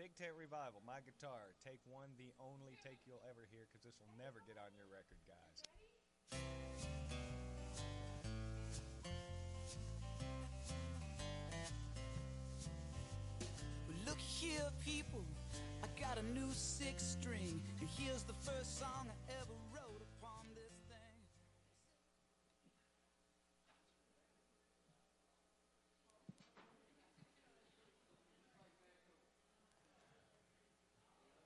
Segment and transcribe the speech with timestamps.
[0.00, 1.52] Big Tent Revival, my guitar.
[1.62, 4.88] Take one, the only take you'll ever hear, because this will never get on your
[4.88, 5.60] record, guys.
[14.08, 15.20] Look here, people,
[15.84, 19.19] I got a new six string, and here's the first song I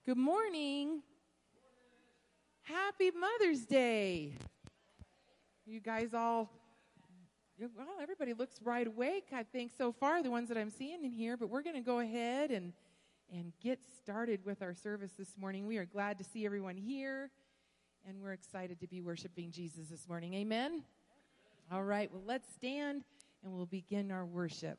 [0.07, 1.01] Good morning.
[2.61, 4.35] Happy Mother's Day.
[5.65, 6.51] You guys all,
[7.59, 11.11] well, everybody looks right awake, I think, so far, the ones that I'm seeing in
[11.11, 12.75] here, but we're going to go ahead and,
[13.33, 15.67] and get started with our service this morning.
[15.67, 17.31] We are glad to see everyone here,
[18.07, 20.35] and we're excited to be worshiping Jesus this morning.
[20.35, 20.83] Amen?
[21.73, 23.05] All right, well, let's stand
[23.43, 24.79] and we'll begin our worship.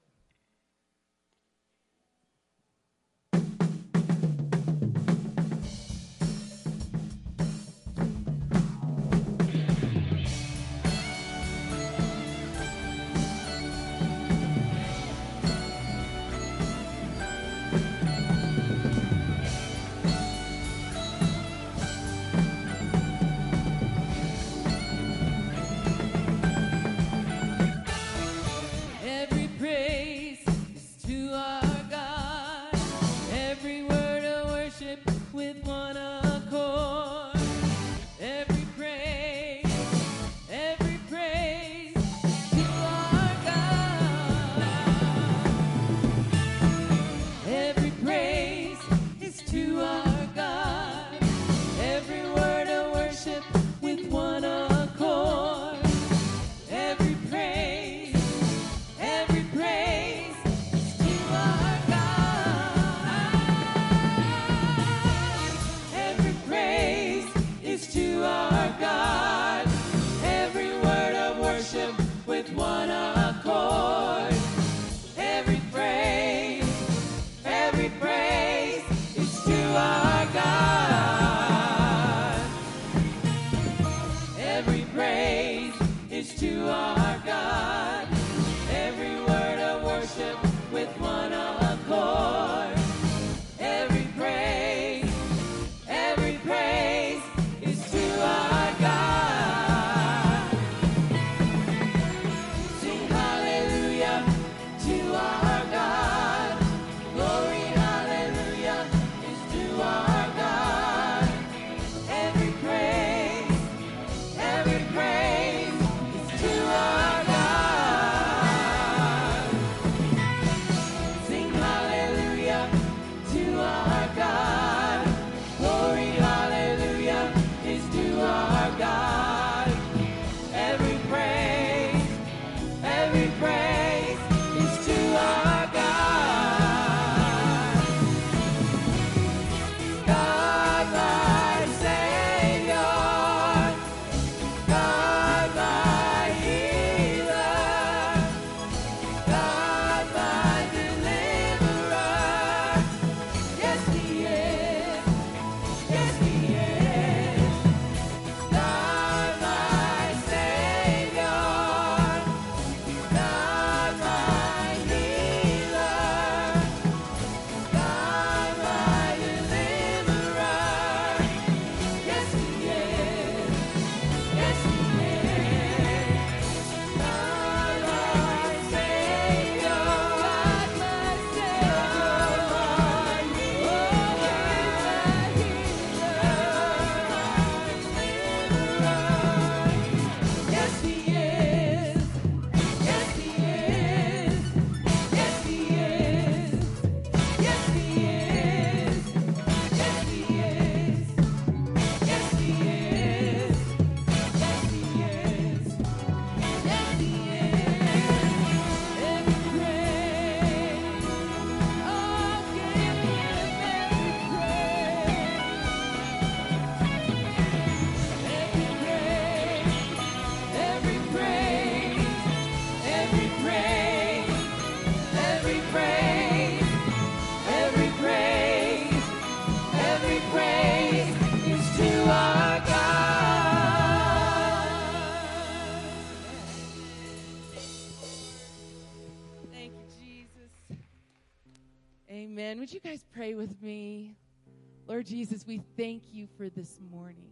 [244.87, 247.31] Lord Jesus, we thank you for this morning.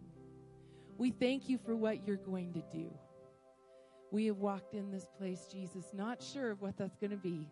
[0.98, 2.90] We thank you for what you're going to do.
[4.10, 7.46] We have walked in this place, Jesus, not sure of what that's going to be,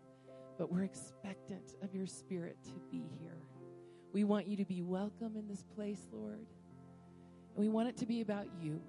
[0.57, 3.37] but we're expectant of your spirit to be here.
[4.11, 6.45] We want you to be welcome in this place, Lord.
[7.55, 8.81] And we want it to be about you.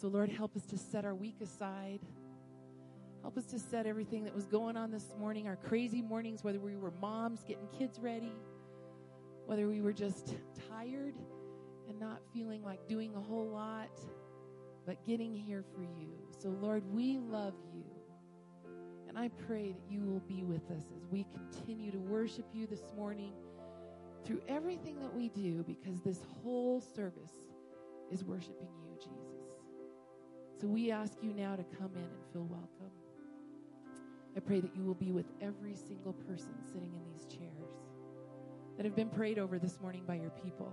[0.00, 2.00] So, Lord, help us to set our week aside.
[3.22, 6.60] Help us to set everything that was going on this morning, our crazy mornings, whether
[6.60, 8.32] we were moms getting kids ready,
[9.48, 10.34] whether we were just
[10.68, 11.14] tired
[11.88, 13.98] and not feeling like doing a whole lot,
[14.84, 16.12] but getting here for you.
[16.38, 17.84] So, Lord, we love you.
[19.08, 22.66] And I pray that you will be with us as we continue to worship you
[22.66, 23.32] this morning
[24.26, 27.32] through everything that we do, because this whole service
[28.12, 29.48] is worshiping you, Jesus.
[30.60, 32.92] So we ask you now to come in and feel welcome.
[34.36, 37.77] I pray that you will be with every single person sitting in these chairs
[38.78, 40.72] that have been prayed over this morning by your people.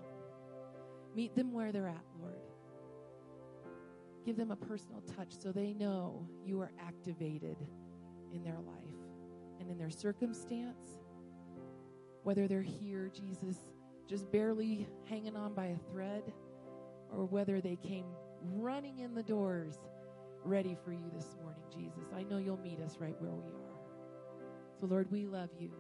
[1.15, 2.35] Meet them where they're at, Lord.
[4.23, 7.57] Give them a personal touch so they know you are activated
[8.31, 8.99] in their life
[9.59, 10.99] and in their circumstance.
[12.21, 13.57] Whether they're here, Jesus,
[14.07, 16.31] just barely hanging on by a thread,
[17.11, 18.05] or whether they came
[18.53, 19.79] running in the doors
[20.43, 22.11] ready for you this morning, Jesus.
[22.15, 24.79] I know you'll meet us right where we are.
[24.79, 25.71] So, Lord, we love you.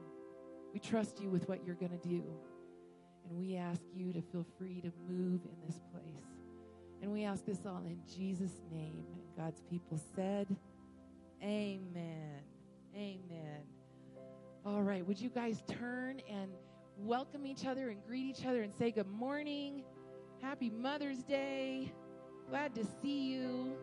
[0.75, 2.21] We trust you with what you're going to do.
[3.23, 6.25] And we ask you to feel free to move in this place.
[7.01, 9.05] And we ask this all in Jesus' name.
[9.13, 10.53] And God's people said,
[11.41, 12.41] Amen.
[12.93, 13.61] Amen.
[14.65, 16.51] All right, would you guys turn and
[16.97, 19.81] welcome each other and greet each other and say good morning?
[20.41, 21.93] Happy Mother's Day.
[22.49, 23.77] Glad to see you.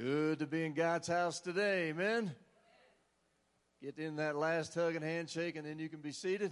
[0.00, 2.34] Good to be in God's house today, amen.
[3.82, 6.50] Get in that last hug and handshake, and then you can be seated.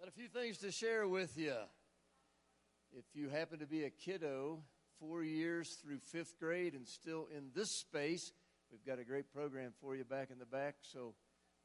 [0.00, 1.54] Got a few things to share with you.
[2.92, 4.64] If you happen to be a kiddo,
[4.98, 8.32] four years through fifth grade, and still in this space,
[8.72, 10.74] we've got a great program for you back in the back.
[10.80, 11.14] So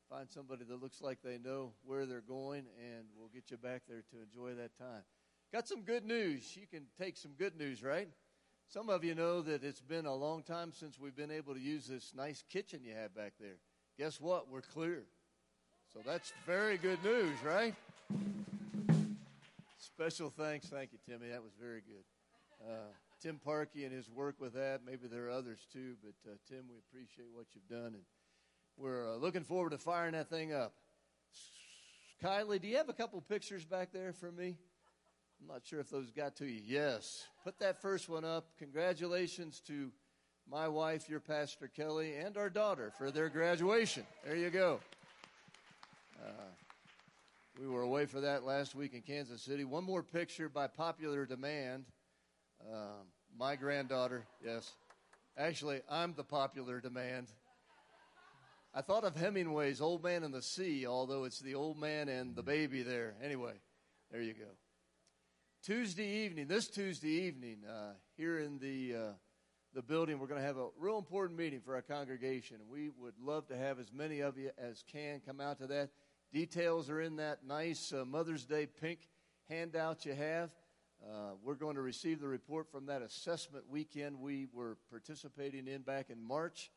[0.07, 3.81] find somebody that looks like they know where they're going, and we'll get you back
[3.89, 5.01] there to enjoy that time.
[5.53, 6.57] Got some good news.
[6.57, 8.09] You can take some good news, right?
[8.67, 11.59] Some of you know that it's been a long time since we've been able to
[11.59, 13.55] use this nice kitchen you have back there.
[13.97, 14.49] Guess what?
[14.51, 15.03] We're clear.
[15.93, 17.73] So that's very good news, right?
[19.77, 20.67] Special thanks.
[20.67, 21.29] Thank you, Timmy.
[21.29, 22.03] That was very good.
[22.61, 24.81] Uh, Tim Parkey and his work with that.
[24.85, 28.03] Maybe there are others too, but uh, Tim, we appreciate what you've done, and
[28.75, 30.73] we're uh, looking forward to firing that thing up.
[32.21, 34.57] Kylie, do you have a couple pictures back there for me?
[35.41, 36.61] I'm not sure if those got to you.
[36.65, 37.25] Yes.
[37.43, 38.47] Put that first one up.
[38.57, 39.91] Congratulations to
[40.49, 44.03] my wife, your Pastor Kelly, and our daughter for their graduation.
[44.25, 44.79] There you go.
[46.19, 46.31] Uh,
[47.59, 49.63] we were away for that last week in Kansas City.
[49.63, 51.85] One more picture by popular demand.
[52.61, 53.03] Uh,
[53.37, 54.71] my granddaughter, yes.
[55.37, 57.27] Actually, I'm the popular demand.
[58.73, 62.35] I thought of Hemingway's Old Man and the Sea, although it's the old man and
[62.35, 63.15] the baby there.
[63.23, 63.53] Anyway,
[64.11, 64.45] there you go.
[65.67, 69.11] Tuesday evening, this Tuesday evening, uh, here in the uh,
[69.73, 72.55] the building, we're going to have a real important meeting for our congregation.
[72.71, 75.89] We would love to have as many of you as can come out to that.
[76.31, 79.09] Details are in that nice uh, Mother's Day pink
[79.49, 80.51] handout you have.
[81.05, 85.81] Uh, we're going to receive the report from that assessment weekend we were participating in
[85.81, 86.71] back in March.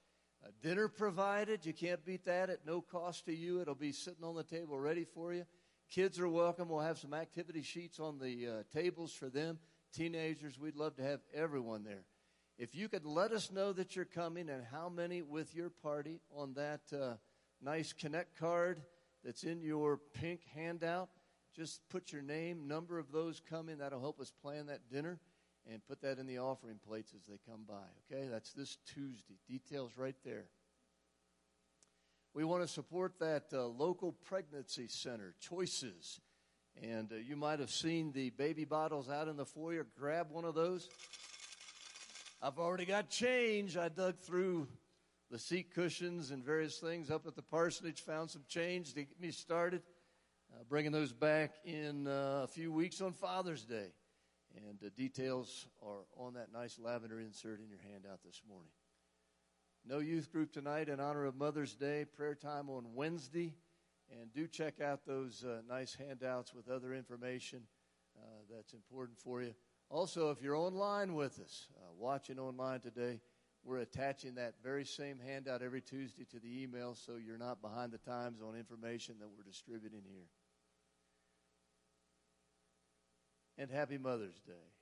[0.45, 1.65] Uh, dinner provided.
[1.65, 3.61] You can't beat that at no cost to you.
[3.61, 5.45] It'll be sitting on the table ready for you.
[5.91, 6.69] Kids are welcome.
[6.69, 9.59] We'll have some activity sheets on the uh, tables for them.
[9.93, 12.05] Teenagers, we'd love to have everyone there.
[12.59, 16.21] If you could let us know that you're coming and how many with your party
[16.33, 17.15] on that uh,
[17.61, 18.81] nice Connect card
[19.25, 21.09] that's in your pink handout,
[21.57, 23.79] just put your name, number of those coming.
[23.79, 25.19] That'll help us plan that dinner
[25.69, 27.75] and put that in the offering plates as they come by.
[28.13, 29.35] Okay, that's this Tuesday.
[29.49, 30.45] Details right there.
[32.33, 36.21] We want to support that uh, local pregnancy center, Choices.
[36.81, 39.85] And uh, you might have seen the baby bottles out in the foyer.
[39.99, 40.89] Grab one of those.
[42.41, 43.77] I've already got change.
[43.77, 44.69] I dug through
[45.31, 49.21] the seat cushions and various things up at the parsonage, found some change to get
[49.21, 49.83] me started.
[50.53, 53.93] Uh, bringing those back in uh, a few weeks on Father's Day.
[54.57, 58.71] And the details are on that nice lavender insert in your handout this morning.
[59.85, 62.05] No youth group tonight in honor of Mother's Day.
[62.05, 63.55] Prayer time on Wednesday.
[64.11, 67.63] And do check out those uh, nice handouts with other information
[68.17, 69.55] uh, that's important for you.
[69.89, 73.21] Also, if you're online with us, uh, watching online today,
[73.65, 77.93] we're attaching that very same handout every Tuesday to the email so you're not behind
[77.93, 80.29] the times on information that we're distributing here.
[83.59, 84.80] And happy Mother's Day.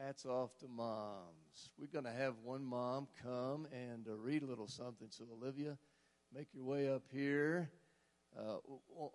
[0.00, 1.70] Hats off to moms.
[1.78, 5.08] We're going to have one mom come and uh, read a little something.
[5.10, 5.76] So, Olivia,
[6.34, 7.70] make your way up here.
[8.38, 8.56] Uh,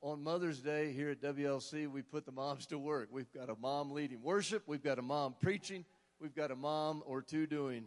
[0.01, 3.09] on Mother's Day here at WLC, we put the moms to work.
[3.11, 5.83] We've got a mom leading worship, we've got a mom preaching,
[6.19, 7.85] we've got a mom or two doing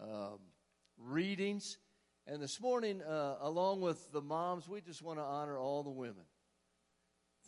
[0.00, 0.38] um,
[0.96, 1.78] readings.
[2.28, 5.90] And this morning, uh, along with the moms, we just want to honor all the
[5.90, 6.24] women.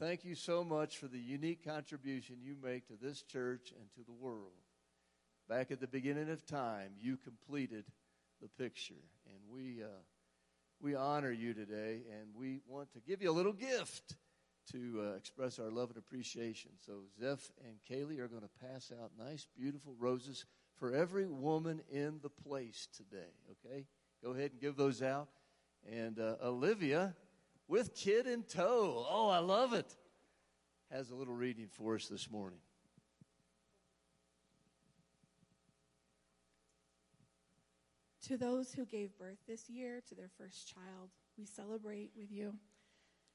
[0.00, 4.00] Thank you so much for the unique contribution you make to this church and to
[4.04, 4.50] the world.
[5.52, 7.84] Back at the beginning of time, you completed
[8.40, 8.94] the picture,
[9.26, 9.82] and we.
[9.82, 9.86] Uh,
[10.80, 14.16] we honor you today, and we want to give you a little gift
[14.72, 16.72] to uh, express our love and appreciation.
[16.84, 20.44] So, Zeph and Kaylee are going to pass out nice, beautiful roses
[20.74, 23.84] for every woman in the place today, okay?
[24.24, 25.28] Go ahead and give those out.
[25.88, 27.14] And uh, Olivia,
[27.68, 29.94] with kid in tow, oh, I love it,
[30.90, 32.58] has a little reading for us this morning.
[38.32, 42.54] To those who gave birth this year to their first child, we celebrate with you.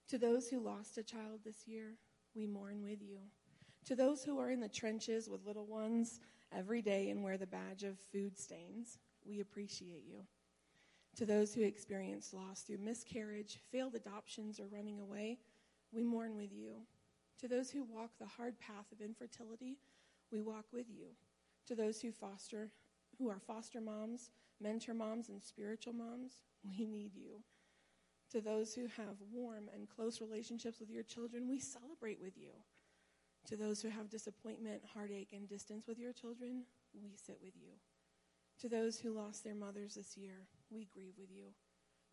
[0.08, 1.94] To those who lost a child this year,
[2.34, 3.20] we mourn with you.
[3.86, 6.20] To those who are in the trenches with little ones
[6.52, 10.22] every day and wear the badge of food stains, we appreciate you.
[11.18, 15.38] To those who experience loss through miscarriage, failed adoptions, or running away,
[15.92, 16.72] we mourn with you.
[17.42, 19.78] To those who walk the hard path of infertility,
[20.32, 21.10] we walk with you.
[21.68, 22.72] To those who foster,
[23.20, 27.44] who are foster moms, mentor moms and spiritual moms, we need you.
[28.32, 32.52] To those who have warm and close relationships with your children, we celebrate with you.
[33.48, 37.72] To those who have disappointment, heartache, and distance with your children, we sit with you.
[38.62, 41.54] To those who lost their mothers this year, we grieve with you.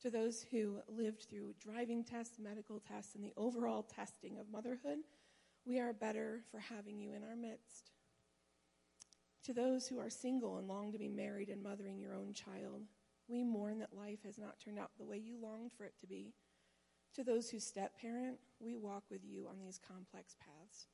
[0.02, 4.98] To those who lived through driving tests, medical tests, and the overall testing of motherhood,
[5.64, 7.90] we are better for having you in our midst.
[9.44, 12.84] To those who are single and long to be married and mothering your own child,
[13.28, 16.06] we mourn that life has not turned out the way you longed for it to
[16.06, 16.32] be.
[17.14, 20.86] To those who step parent, we walk with you on these complex paths.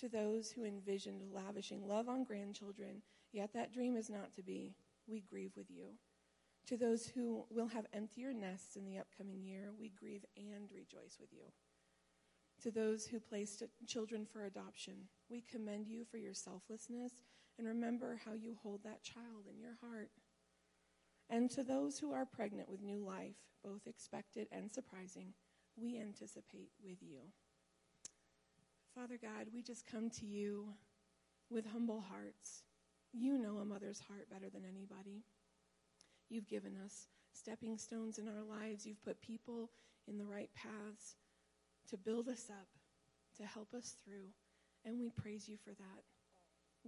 [0.00, 4.74] To those who envisioned lavishing love on grandchildren, yet that dream is not to be,
[5.06, 5.90] we grieve with you.
[6.66, 11.18] To those who will have emptier nests in the upcoming year, we grieve and rejoice
[11.20, 11.44] with you.
[12.62, 14.94] To those who placed children for adoption,
[15.30, 17.12] we commend you for your selflessness
[17.58, 20.10] and remember how you hold that child in your heart.
[21.28, 25.32] And to those who are pregnant with new life, both expected and surprising,
[25.76, 27.18] we anticipate with you.
[28.94, 30.68] Father God, we just come to you
[31.50, 32.62] with humble hearts.
[33.12, 35.24] You know a mother's heart better than anybody.
[36.28, 38.86] You've given us stepping stones in our lives.
[38.86, 39.70] You've put people
[40.08, 41.16] in the right paths
[41.90, 42.68] to build us up,
[43.36, 44.28] to help us through,
[44.84, 46.15] and we praise you for that.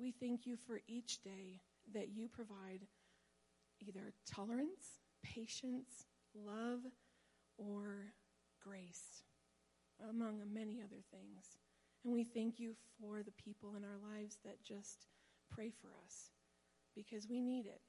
[0.01, 1.61] We thank you for each day
[1.93, 2.87] that you provide
[3.81, 6.81] either tolerance, patience, love,
[7.57, 8.13] or
[8.63, 9.25] grace,
[10.09, 11.59] among many other things.
[12.05, 15.07] And we thank you for the people in our lives that just
[15.51, 16.31] pray for us
[16.95, 17.81] because we need it.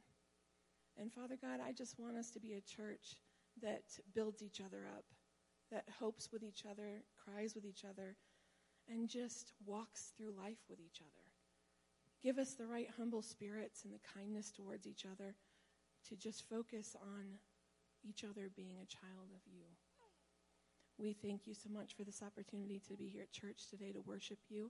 [1.00, 3.18] And Father God, I just want us to be a church
[3.62, 3.84] that
[4.16, 5.06] builds each other up,
[5.72, 8.16] that hopes with each other, cries with each other,
[8.92, 11.19] and just walks through life with each other.
[12.22, 15.36] Give us the right humble spirits and the kindness towards each other
[16.08, 17.40] to just focus on
[18.04, 19.64] each other being a child of you.
[20.98, 24.02] We thank you so much for this opportunity to be here at church today to
[24.02, 24.70] worship you,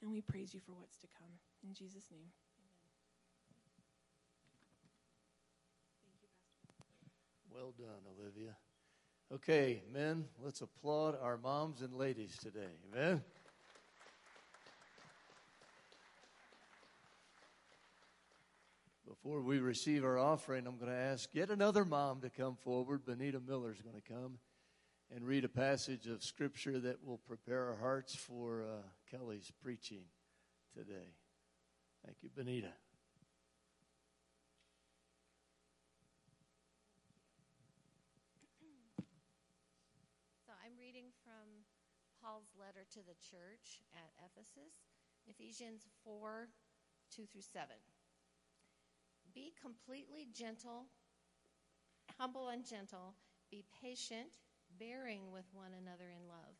[0.00, 1.30] and we praise you for what's to come.
[1.66, 2.28] In Jesus' name.
[7.52, 8.56] Well done, Olivia.
[9.32, 12.70] Okay, men, let's applaud our moms and ladies today.
[12.92, 13.22] Amen.
[19.24, 23.06] Before we receive our offering, I'm going to ask yet another mom to come forward.
[23.06, 24.36] Benita Miller is going to come
[25.10, 30.02] and read a passage of Scripture that will prepare our hearts for uh, Kelly's preaching
[30.76, 31.14] today.
[32.04, 32.68] Thank you, Benita.
[40.44, 41.64] So I'm reading from
[42.22, 44.74] Paul's letter to the church at Ephesus,
[45.26, 46.50] Ephesians 4
[47.16, 47.68] 2 through 7.
[49.34, 50.86] Be completely gentle,
[52.18, 53.14] humble and gentle.
[53.50, 54.28] Be patient,
[54.78, 56.54] bearing with one another in love.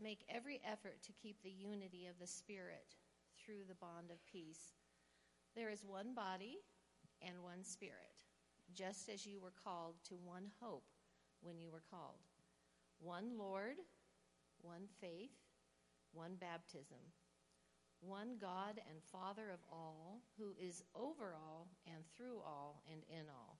[0.00, 2.94] Make every effort to keep the unity of the Spirit
[3.38, 4.74] through the bond of peace.
[5.56, 6.58] There is one body
[7.20, 8.22] and one Spirit,
[8.72, 10.86] just as you were called to one hope
[11.42, 12.20] when you were called
[13.00, 13.76] one Lord,
[14.60, 15.32] one faith,
[16.12, 16.98] one baptism,
[18.00, 23.26] one God and Father of all, who is over all and through all and in
[23.28, 23.58] all.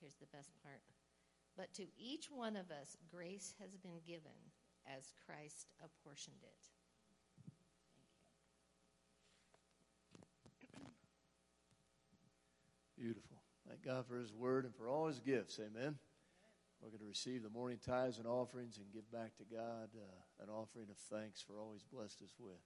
[0.00, 0.82] Here's the best part.
[1.56, 4.32] But to each one of us, grace has been given
[4.86, 6.68] as Christ apportioned it.
[12.98, 13.38] Beautiful.
[13.68, 15.60] Thank God for His Word and for all His gifts.
[15.60, 15.96] Amen.
[16.84, 20.44] We're going to receive the morning tithes and offerings and give back to God uh,
[20.44, 22.60] an offering of thanks for all He's blessed us with.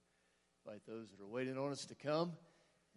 [0.65, 2.33] Invite those that are waiting on us to come.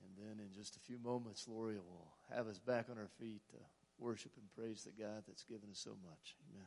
[0.02, 3.42] And then in just a few moments, Lori will have us back on our feet
[3.50, 3.56] to
[4.00, 6.34] worship and praise the God that's given us so much.
[6.50, 6.66] Amen.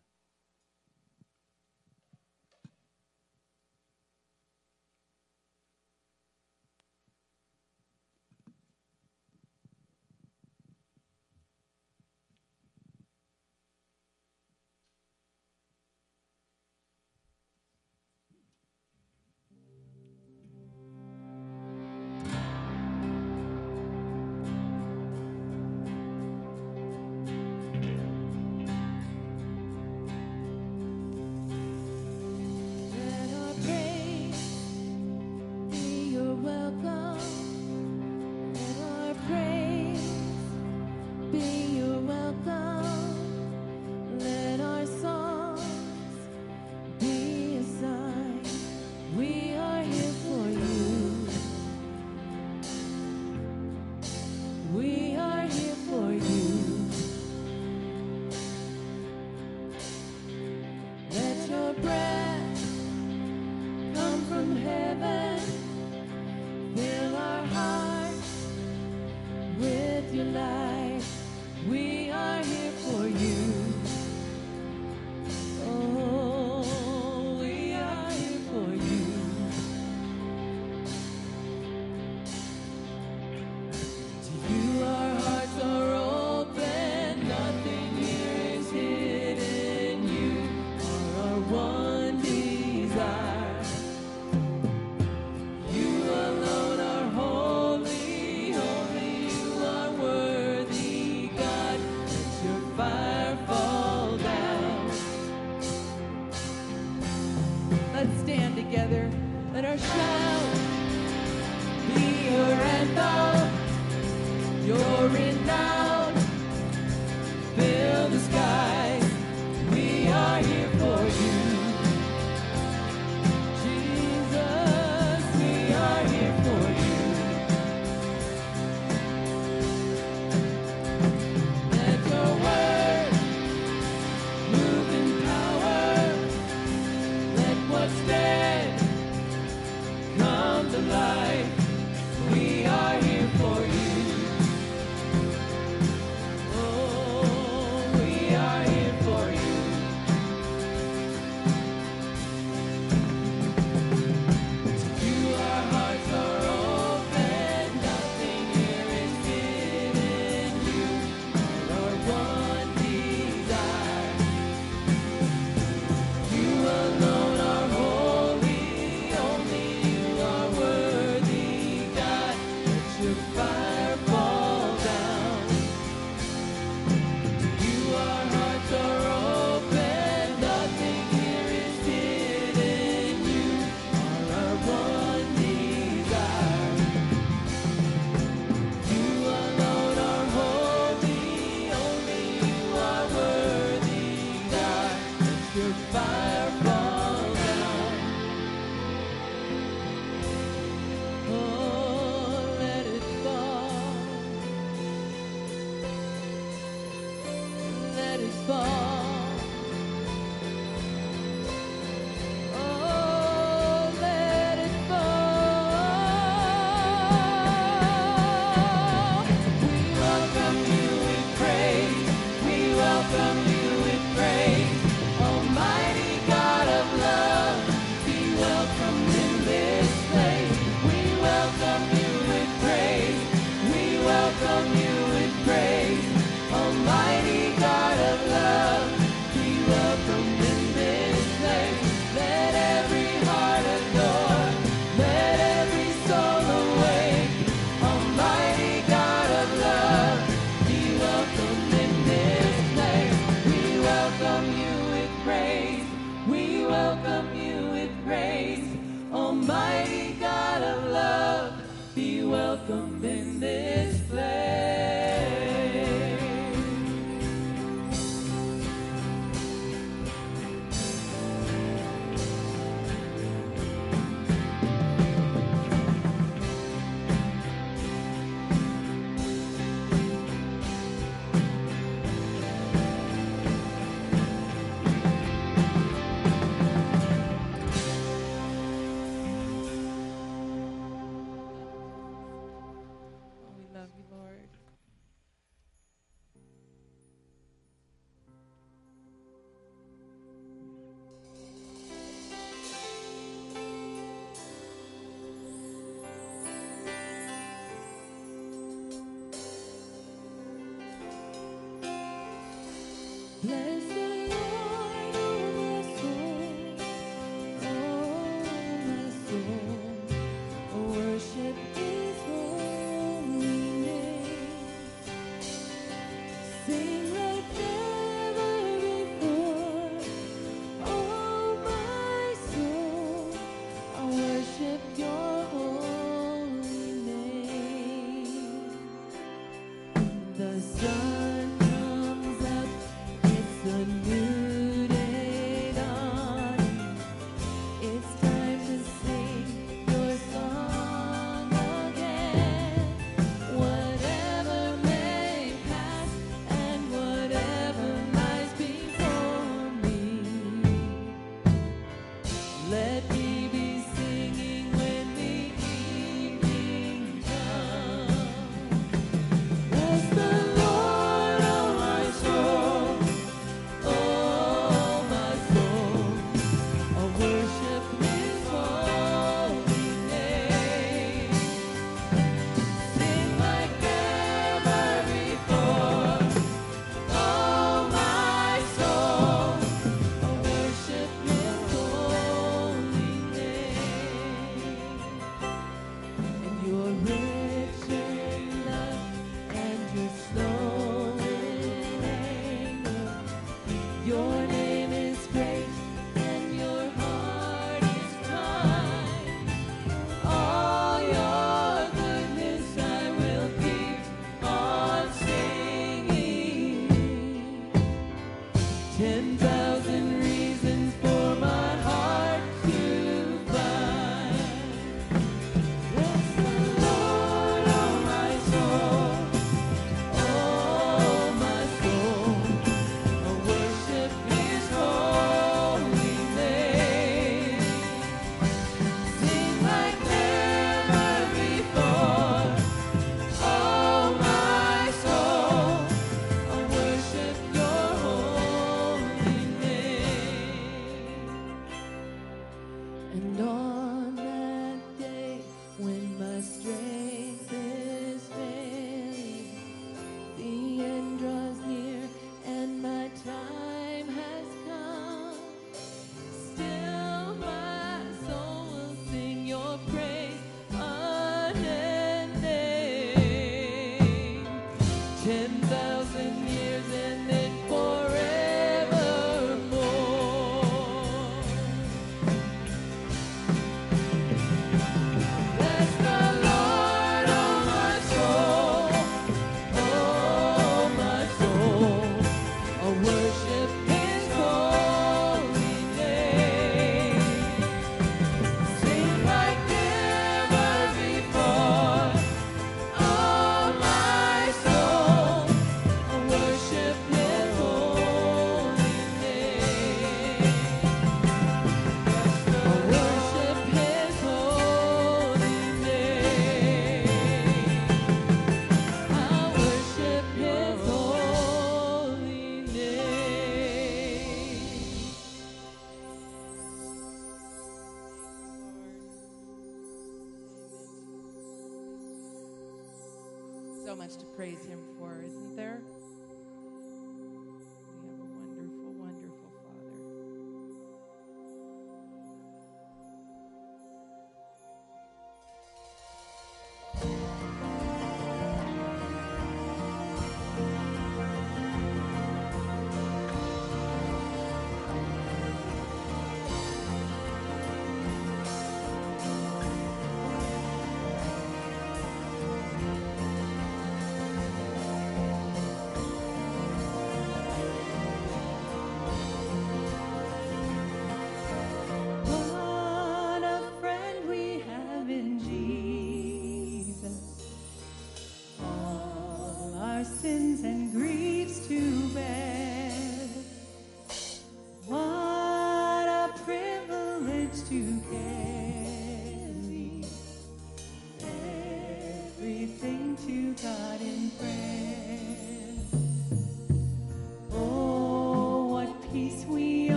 [534.18, 534.75] To praise Him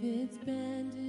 [0.00, 1.01] if it's bending.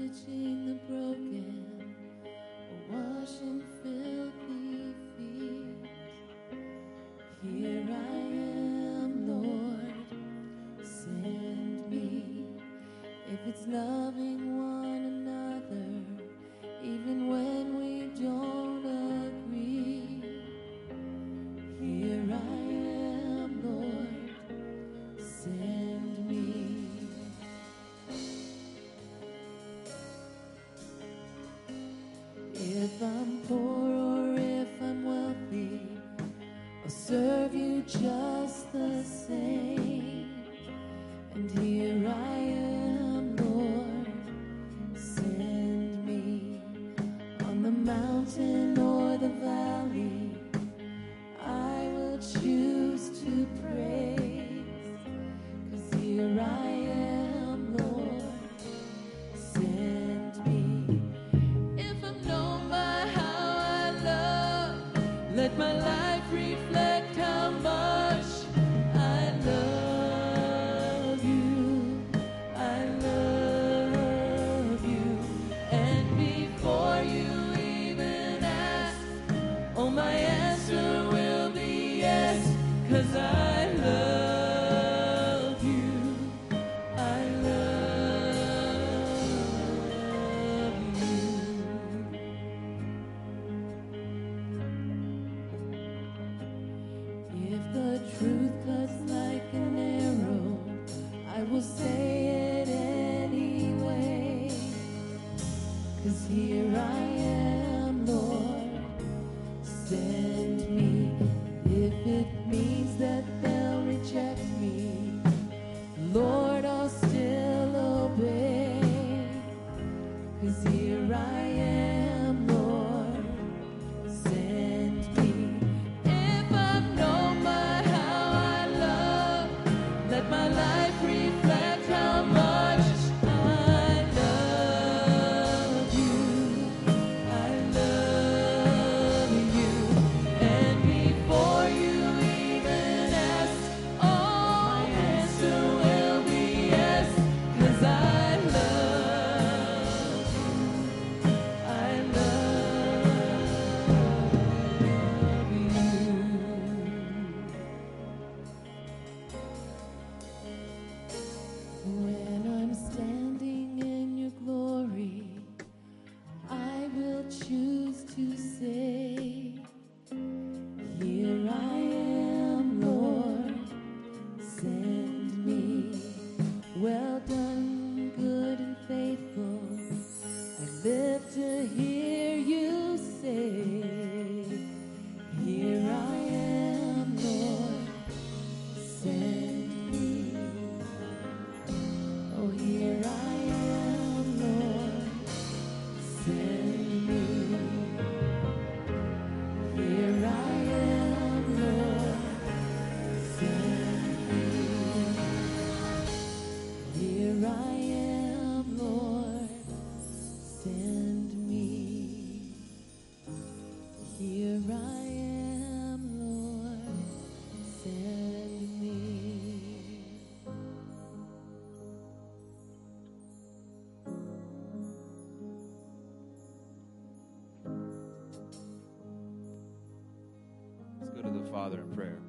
[231.64, 232.20] Father in prayer.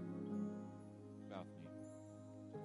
[1.28, 2.60] About me.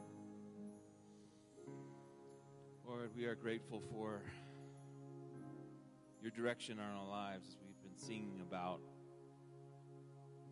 [2.88, 4.22] Lord, we are grateful for
[6.22, 8.82] your direction in our lives as we've been singing about.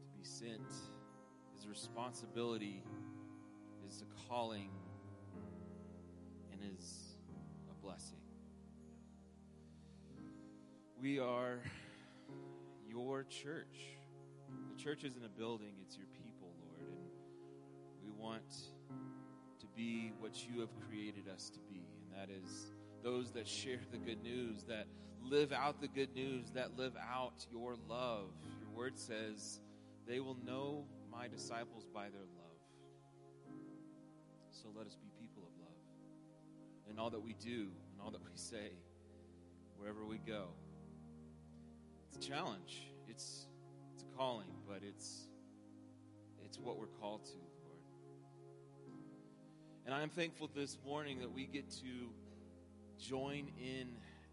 [0.07, 0.67] To be sent
[1.55, 2.83] is a responsibility,
[3.87, 4.71] is a calling,
[6.51, 7.19] and is
[7.69, 8.17] a blessing.
[10.99, 11.59] We are
[12.89, 13.96] your church
[14.77, 16.81] church isn't a building, it's your people, Lord.
[16.81, 18.53] And we want
[19.59, 22.71] to be what you have created us to be, and that is
[23.03, 24.85] those that share the good news, that
[25.21, 28.29] live out the good news, that live out your love.
[28.61, 29.59] Your word says,
[30.07, 33.57] they will know my disciples by their love.
[34.51, 38.21] So let us be people of love in all that we do, in all that
[38.23, 38.71] we say,
[39.77, 40.49] wherever we go.
[42.07, 42.83] It's a challenge.
[43.07, 43.46] It's
[44.17, 45.27] calling, but it's
[46.43, 47.77] it's what we're called to, Lord.
[49.85, 52.09] And I am thankful this morning that we get to
[52.99, 53.87] join in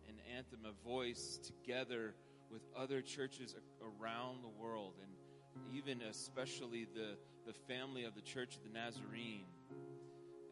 [0.08, 2.14] an anthem of voice together
[2.50, 7.16] with other churches around the world and even especially the,
[7.46, 9.44] the family of the Church of the Nazarene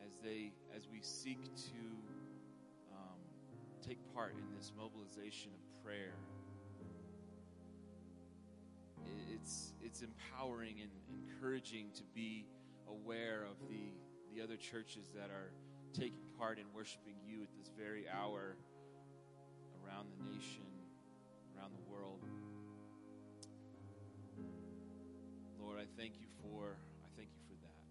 [0.05, 1.83] as they as we seek to
[2.93, 3.19] um,
[3.87, 6.13] take part in this mobilization of prayer.
[9.33, 12.47] It's it's empowering and encouraging to be
[12.89, 13.93] aware of the
[14.35, 15.53] the other churches that are
[15.93, 18.57] taking part in worshiping you at this very hour
[19.85, 20.65] around the nation,
[21.57, 22.21] around the world.
[25.61, 27.85] Lord, I thank you for I thank you for that.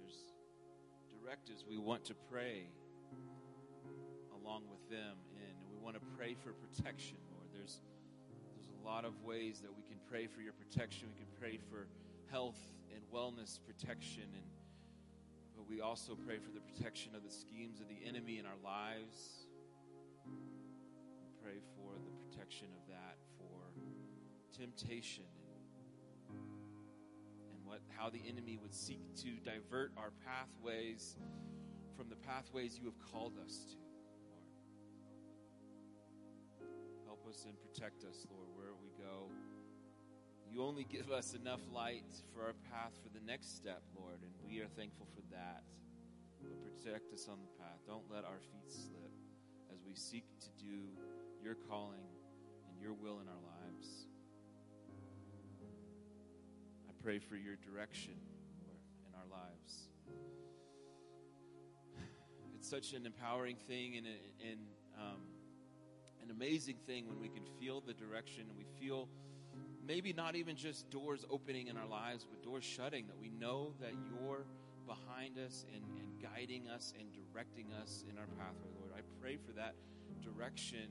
[0.00, 0.18] There's
[1.20, 2.66] directives we want to pray
[4.42, 7.48] along with them and we want to pray for protection, Lord.
[7.54, 7.80] There's
[8.82, 11.08] a lot of ways that we can pray for your protection.
[11.08, 11.86] We can pray for
[12.30, 12.58] health
[12.92, 14.46] and wellness protection and
[15.54, 18.58] but we also pray for the protection of the schemes of the enemy in our
[18.64, 19.46] lives.
[20.26, 23.70] We pray for the protection of that, for
[24.58, 25.24] temptation
[26.30, 26.38] and,
[27.52, 31.16] and what how the enemy would seek to divert our pathways
[31.96, 33.76] from the pathways you have called us to,
[37.32, 39.32] us and protect us, Lord, wherever we go.
[40.52, 42.04] You only give us enough light
[42.34, 45.64] for our path for the next step, Lord, and we are thankful for that.
[46.42, 47.80] But protect us on the path.
[47.86, 49.12] Don't let our feet slip
[49.72, 50.92] as we seek to do
[51.42, 52.04] your calling
[52.68, 53.88] and your will in our lives.
[56.86, 58.14] I pray for your direction,
[58.60, 58.76] Lord,
[59.08, 59.88] in our lives.
[62.58, 64.60] It's such an empowering thing and, and
[65.00, 65.31] um,
[66.22, 69.08] an amazing thing when we can feel the direction and we feel
[69.86, 73.72] maybe not even just doors opening in our lives, but doors shutting, that we know
[73.80, 74.46] that you're
[74.86, 78.92] behind us and, and guiding us and directing us in our pathway, Lord.
[78.96, 79.74] I pray for that
[80.22, 80.86] direction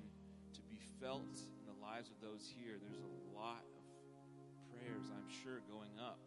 [0.53, 2.75] to be felt in the lives of those here.
[2.81, 3.83] There's a lot of
[4.71, 6.19] prayers, I'm sure, going up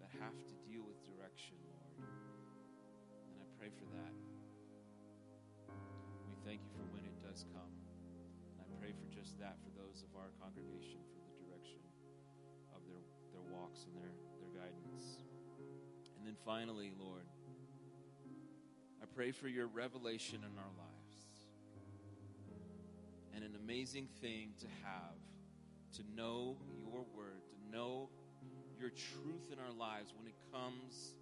[0.00, 2.04] that have to deal with direction, Lord.
[2.04, 4.12] And I pray for that.
[6.28, 7.79] We thank you for when it does come.
[9.40, 11.80] That for those of our congregation, for the direction
[12.76, 13.00] of their,
[13.32, 15.18] their walks and their, their guidance.
[16.18, 17.24] And then finally, Lord,
[19.02, 21.16] I pray for your revelation in our lives.
[23.34, 25.16] And an amazing thing to have,
[25.96, 28.10] to know your word, to know
[28.78, 31.16] your truth in our lives when it comes.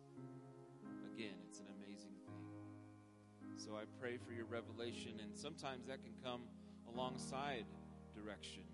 [1.14, 3.56] Again, it's an amazing thing.
[3.56, 6.42] So I pray for your revelation, and sometimes that can come
[6.92, 7.64] alongside
[8.18, 8.66] direction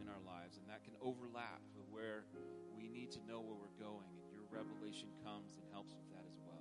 [0.00, 2.28] in our lives, and that can overlap with where
[2.76, 6.24] we need to know where we're going, and your revelation comes and helps with that
[6.28, 6.60] as well.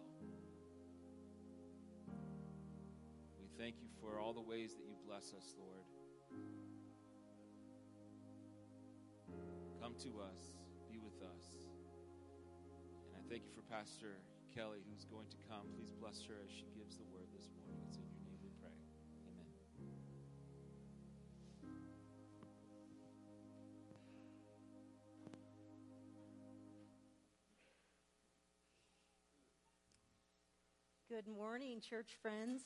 [3.39, 5.83] We thank you for all the ways that you bless us, Lord.
[9.81, 10.55] Come to us,
[10.87, 11.67] be with us.
[13.11, 14.21] And I thank you for Pastor
[14.55, 15.67] Kelly, who's going to come.
[15.75, 17.60] Please bless her as she gives the word this morning.
[31.23, 32.61] Good morning, church friends.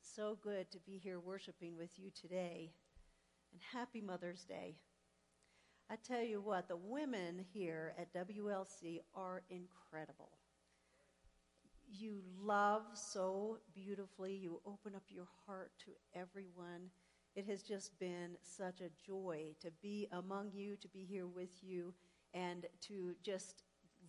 [0.00, 2.70] So good to be here worshiping with you today.
[3.50, 4.76] And happy Mother's Day.
[5.90, 10.30] I tell you what, the women here at WLC are incredible.
[11.90, 16.90] You love so beautifully, you open up your heart to everyone.
[17.34, 21.60] It has just been such a joy to be among you, to be here with
[21.60, 21.92] you,
[22.34, 23.64] and to just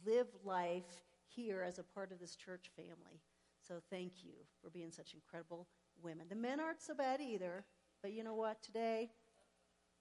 [0.06, 1.05] live life
[1.36, 3.22] here as a part of this church family.
[3.68, 5.68] So thank you for being such incredible
[6.02, 6.28] women.
[6.30, 7.66] The men aren't so bad either,
[8.02, 8.62] but you know what?
[8.62, 9.10] Today,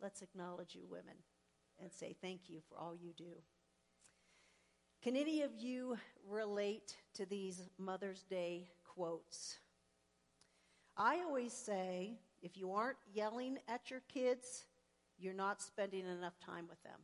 [0.00, 1.16] let's acknowledge you women
[1.80, 3.32] and say thank you for all you do.
[5.02, 9.58] Can any of you relate to these Mother's Day quotes?
[10.96, 14.64] I always say if you aren't yelling at your kids,
[15.18, 17.00] you're not spending enough time with them.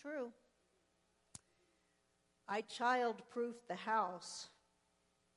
[0.00, 0.32] True.
[2.48, 4.48] I child proofed the house,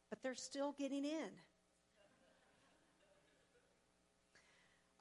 [0.09, 1.29] but they're still getting in.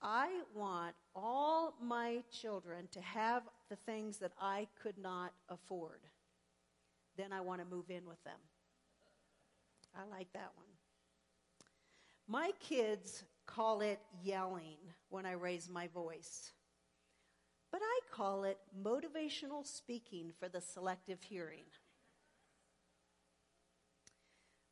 [0.01, 6.01] I want all my children to have the things that I could not afford.
[7.17, 8.39] Then I want to move in with them.
[9.97, 10.67] I like that one.
[12.29, 14.79] My kids call it yelling
[15.09, 16.53] when I raise my voice,
[17.73, 21.65] but I call it motivational speaking for the selective hearing.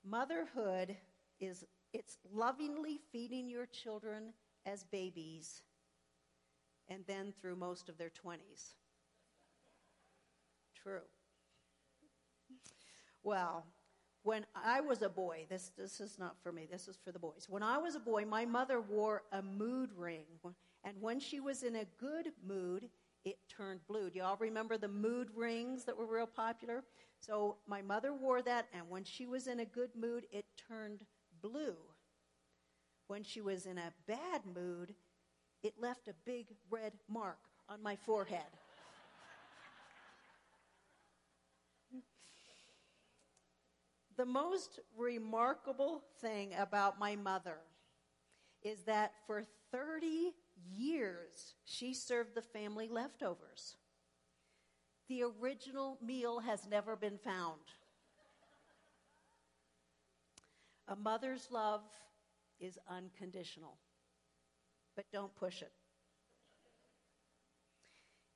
[0.04, 0.96] Motherhood
[1.40, 4.32] is It's lovingly feeding your children
[4.66, 5.62] as babies
[6.88, 8.74] and then through most of their 20s.
[10.82, 11.00] True.
[13.22, 13.64] Well,
[14.22, 17.18] when I was a boy, this, this is not for me, this is for the
[17.18, 17.46] boys.
[17.48, 20.24] When I was a boy, my mother wore a mood ring.
[20.82, 22.88] And when she was in a good mood,
[23.24, 24.10] it turned blue.
[24.10, 26.84] Do y'all remember the mood rings that were real popular?
[27.20, 31.04] So my mother wore that, and when she was in a good mood, it turned
[31.40, 31.76] blue.
[33.06, 34.94] When she was in a bad mood,
[35.62, 38.44] it left a big red mark on my forehead.
[44.16, 47.58] the most remarkable thing about my mother
[48.62, 50.32] is that for 30
[50.70, 53.76] years she served the family leftovers.
[55.08, 57.60] The original meal has never been found.
[60.88, 61.82] A mother's love
[62.60, 63.78] is unconditional,
[64.96, 65.72] but don't push it.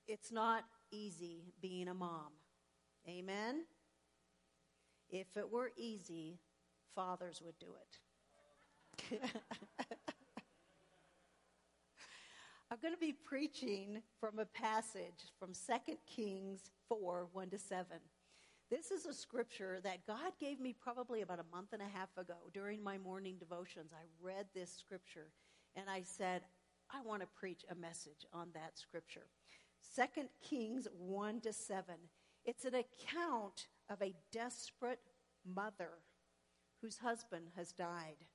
[0.06, 2.32] It's not easy being a mom.
[3.06, 3.64] Amen?
[5.10, 6.38] If it were easy,
[6.94, 7.68] fathers would do
[9.10, 9.20] it.
[12.70, 17.86] I'm going to be preaching from a passage from 2 Kings 4 1 to 7.
[18.70, 22.10] This is a scripture that God gave me probably about a month and a half
[22.18, 23.94] ago during my morning devotions.
[23.94, 25.28] I read this scripture
[25.76, 26.42] and I said,
[26.92, 29.28] I want to preach a message on that scripture.
[29.96, 30.02] 2
[30.46, 31.94] Kings 1 to 7.
[32.44, 35.00] It's an account of a desperate
[35.56, 36.02] mother
[36.82, 38.26] whose husband has died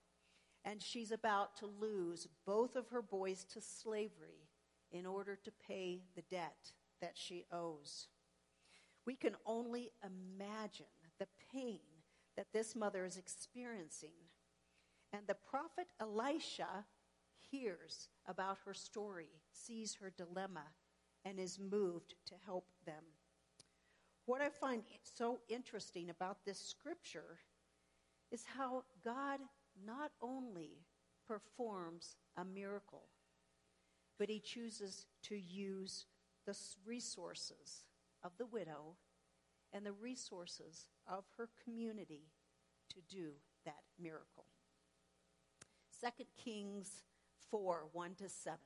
[0.66, 4.47] and she's about to lose both of her boys to slavery
[4.91, 8.07] in order to pay the debt that she owes.
[9.05, 10.86] We can only imagine
[11.20, 11.80] the pain
[12.38, 14.14] that this mother is experiencing.
[15.11, 16.86] And the prophet Elisha
[17.51, 20.64] hears about her story, sees her dilemma,
[21.26, 23.03] and is moved to help them.
[24.26, 27.39] What I find so interesting about this scripture
[28.32, 29.39] is how God
[29.86, 30.86] not only
[31.28, 33.06] performs a miracle,
[34.20, 36.06] but he chooses to use
[36.46, 36.56] the
[36.86, 37.86] resources
[38.24, 38.96] of the widow
[39.72, 42.30] and the resources of her community
[42.94, 43.32] to do
[43.66, 44.46] that miracle.
[46.02, 47.04] 2 Kings
[47.50, 48.60] 4 1 to 7.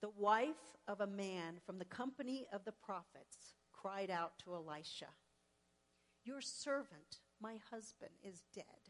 [0.00, 5.06] The wife of a man from the company of the prophets cried out to Elisha,
[6.24, 8.85] Your servant, my husband, is dead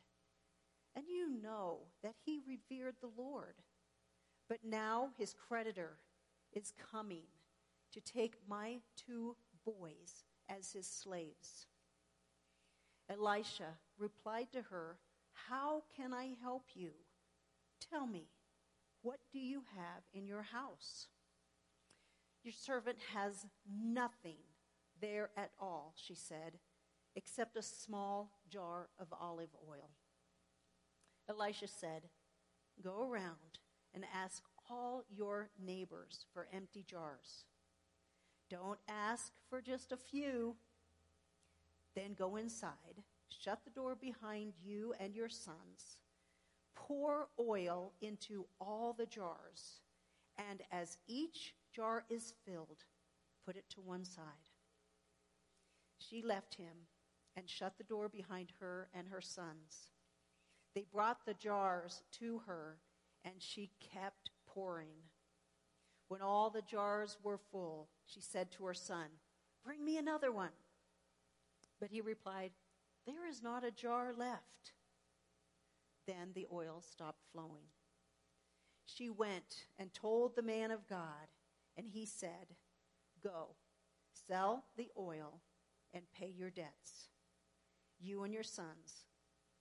[0.97, 3.55] and you know that he revered the Lord.
[4.49, 5.99] But now his creditor
[6.53, 7.25] is coming
[7.93, 11.67] to take my two boys as his slaves.
[13.11, 14.97] Elisha replied to her,
[15.49, 16.91] How can I help you?
[17.91, 18.29] Tell me,
[19.03, 21.09] what do you have in your house?
[22.43, 24.39] Your servant has nothing
[25.01, 26.59] there at all, she said,
[27.15, 29.91] except a small jar of olive oil.
[31.29, 32.03] Elisha said,
[32.83, 33.59] Go around
[33.95, 37.45] and ask all your neighbors for empty jars.
[38.51, 40.57] Don't ask for just a few.
[41.95, 45.99] Then go inside, shut the door behind you and your sons,
[46.75, 49.81] pour oil into all the jars,
[50.51, 52.85] and as each jar is filled,
[53.45, 54.25] put it to one side.
[55.99, 56.87] She left him
[57.35, 59.91] and shut the door behind her and her sons.
[60.77, 62.77] They brought the jars to her,
[63.25, 65.09] and she kept pouring.
[66.09, 69.07] When all the jars were full, she said to her son,
[69.65, 70.51] Bring me another one.
[71.81, 72.51] But he replied,
[73.07, 74.75] There is not a jar left.
[76.07, 77.71] Then the oil stopped flowing.
[78.85, 81.33] She went and told the man of God,
[81.79, 82.55] and he said,
[83.25, 83.57] Go,
[84.29, 85.41] sell the oil,
[85.95, 87.09] and pay your debts.
[87.99, 89.07] You and your sons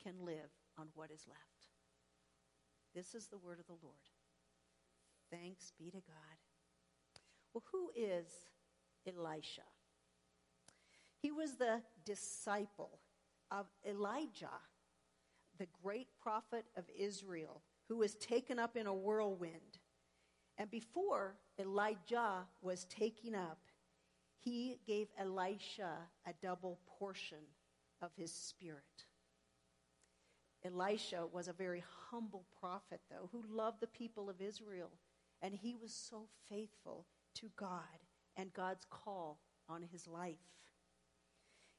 [0.04, 1.40] can live on what is left.
[2.94, 3.96] This is the word of the Lord.
[5.32, 6.38] Thanks be to God.
[7.54, 8.28] Well, who is
[9.08, 9.62] Elisha?
[11.22, 13.00] He was the disciple
[13.52, 14.48] of Elijah,
[15.58, 19.80] the great prophet of Israel, who was taken up in a whirlwind.
[20.58, 23.60] And before Elijah was taken up,
[24.38, 25.94] he gave Elisha
[26.28, 27.40] a double portion
[28.02, 29.05] of his spirit.
[30.66, 34.92] Elisha was a very humble prophet, though, who loved the people of Israel.
[35.42, 37.06] And he was so faithful
[37.36, 37.80] to God
[38.36, 39.40] and God's call
[39.70, 40.36] on his life.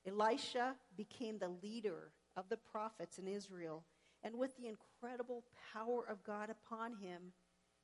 [0.06, 3.84] Elisha became the leader of the prophets in Israel,
[4.22, 7.32] And with the incredible power of God upon him,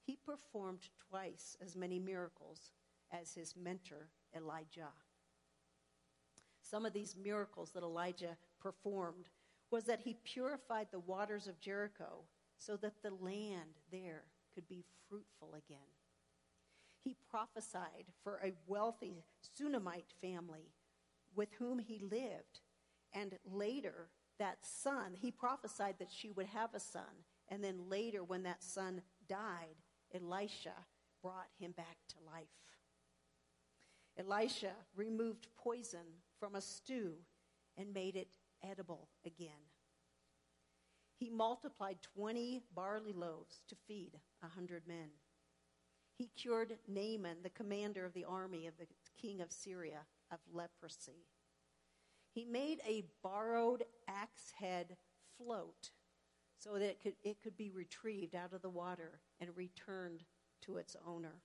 [0.05, 2.73] he performed twice as many miracles
[3.13, 4.89] as his mentor, Elijah.
[6.61, 9.29] Some of these miracles that Elijah performed
[9.73, 12.25] was that he purified the waters of Jericho
[12.59, 15.79] so that the land there could be fruitful again.
[17.03, 19.25] He prophesied for a wealthy
[19.57, 20.71] Shunammite family
[21.35, 22.61] with whom he lived.
[23.15, 27.25] And later, that son, he prophesied that she would have a son.
[27.49, 29.77] And then later, when that son died,
[30.15, 30.75] Elisha
[31.23, 32.47] brought him back to life.
[34.19, 37.15] Elisha removed poison from a stew
[37.77, 38.29] and made it
[38.69, 39.71] edible again.
[41.17, 45.11] He multiplied 20 barley loaves to feed a 100 men.
[46.19, 48.87] He cured Naaman, the commander of the army of the
[49.21, 50.01] king of Syria,
[50.31, 51.27] of leprosy.
[52.33, 54.97] He made a borrowed axe head
[55.37, 55.91] float
[56.59, 60.23] so that it could, it could be retrieved out of the water and returned
[60.63, 61.43] to its owner.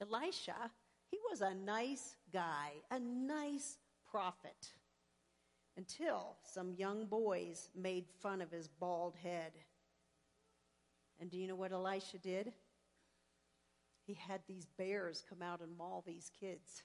[0.00, 0.70] Elisha,
[1.10, 3.78] he was a nice guy, a nice
[4.10, 4.72] prophet,
[5.76, 9.52] until some young boys made fun of his bald head.
[11.20, 12.52] And do you know what Elisha did?
[14.06, 16.82] He had these bears come out and maul these kids.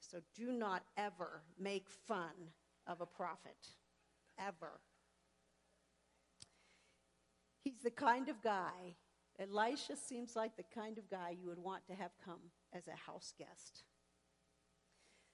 [0.00, 2.50] So do not ever make fun
[2.86, 3.56] of a prophet.
[4.38, 4.80] Ever.
[7.64, 8.96] He's the kind of guy,
[9.38, 13.10] Elisha seems like the kind of guy you would want to have come as a
[13.10, 13.84] house guest.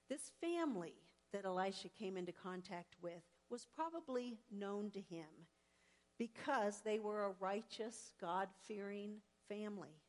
[0.09, 0.95] This family
[1.33, 5.27] that Elisha came into contact with was probably known to him
[6.19, 9.17] because they were a righteous, God fearing
[9.49, 10.01] family.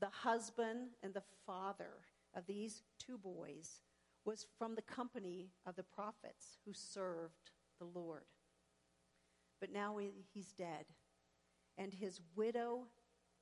[0.00, 2.02] The husband and the father
[2.34, 3.82] of these two boys
[4.24, 8.24] was from the company of the prophets who served the Lord.
[9.60, 9.96] But now
[10.34, 10.84] he's dead,
[11.78, 12.88] and his widow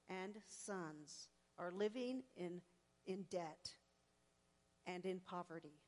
[0.09, 2.61] and sons are living in,
[3.07, 3.71] in debt
[4.87, 5.81] and in poverty.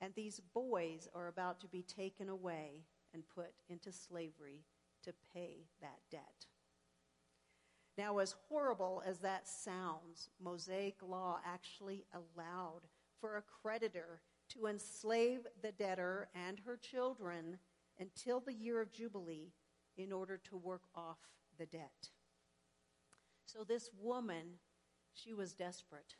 [0.00, 4.64] And these boys are about to be taken away and put into slavery
[5.04, 6.46] to pay that debt.
[7.98, 12.82] Now, as horrible as that sounds, Mosaic law actually allowed
[13.20, 17.58] for a creditor to enslave the debtor and her children
[17.98, 19.52] until the year of Jubilee
[19.96, 21.18] in order to work off
[21.58, 22.10] the debt.
[23.44, 24.58] So, this woman,
[25.12, 26.14] she was desperate.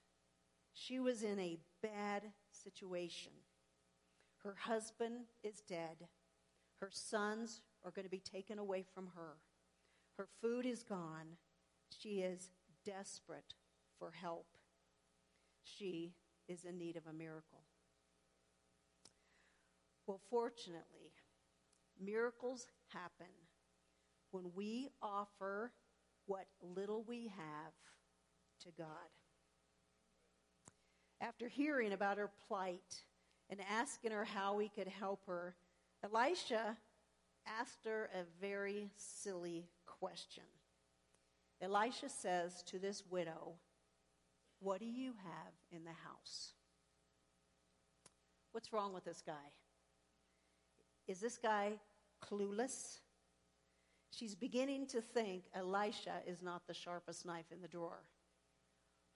[0.74, 3.32] She was in a bad situation.
[4.44, 6.08] Her husband is dead.
[6.80, 9.36] Her sons are going to be taken away from her.
[10.16, 11.36] Her food is gone.
[11.98, 12.50] She is
[12.84, 13.54] desperate
[13.98, 14.46] for help.
[15.62, 16.14] She
[16.48, 17.64] is in need of a miracle.
[20.06, 21.12] Well, fortunately,
[22.02, 23.32] miracles happen
[24.30, 25.72] when we offer
[26.26, 27.72] what little we have
[28.64, 28.88] to God.
[31.20, 33.04] After hearing about her plight
[33.50, 35.54] and asking her how we could help her,
[36.02, 36.76] Elisha
[37.46, 40.44] asked her a very silly question.
[41.60, 43.54] Elisha says to this widow,
[44.60, 46.52] What do you have in the house?
[48.52, 49.52] What's wrong with this guy?
[51.06, 51.72] Is this guy
[52.24, 53.00] clueless?
[54.10, 58.02] She's beginning to think Elisha is not the sharpest knife in the drawer.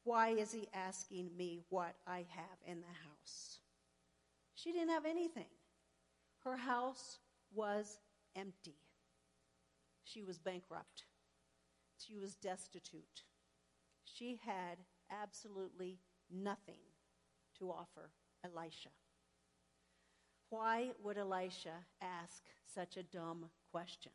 [0.05, 3.59] Why is he asking me what I have in the house?
[4.55, 5.49] She didn't have anything.
[6.45, 7.19] Her house
[7.53, 7.99] was
[8.37, 8.77] empty.
[10.05, 11.05] She was bankrupt.
[11.99, 13.23] She was destitute.
[14.05, 14.79] She had
[15.11, 15.99] absolutely
[16.31, 16.81] nothing
[17.59, 18.11] to offer
[18.45, 18.91] Elisha.
[20.51, 22.43] Why would Elisha ask
[22.73, 24.13] such a dumb question?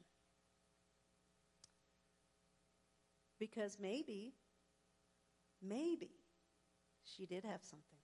[3.40, 4.34] Because maybe,
[5.62, 6.12] maybe
[7.04, 7.99] she did have something.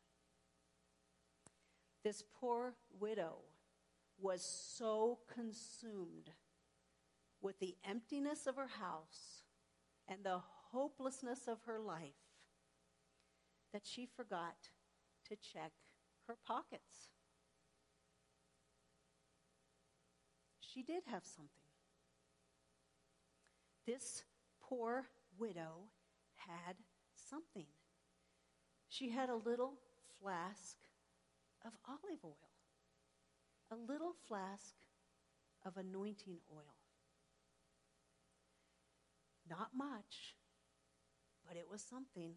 [2.05, 3.37] This poor widow
[4.21, 6.29] was so consumed
[7.41, 9.41] with the emptiness of her house
[10.07, 10.39] and the
[10.71, 12.13] hopelessness of her life
[13.73, 14.69] that she forgot
[15.27, 15.71] to check
[16.27, 17.09] her pockets.
[20.59, 21.49] She did have something.
[23.87, 24.23] This
[24.61, 25.07] poor
[25.39, 25.89] widow
[26.35, 26.75] had
[27.15, 27.65] something.
[28.89, 29.79] She had a little
[30.21, 30.77] flask
[31.65, 32.51] of olive oil,
[33.71, 34.75] a little flask
[35.65, 36.75] of anointing oil.
[39.49, 40.35] Not much,
[41.47, 42.33] but it was something.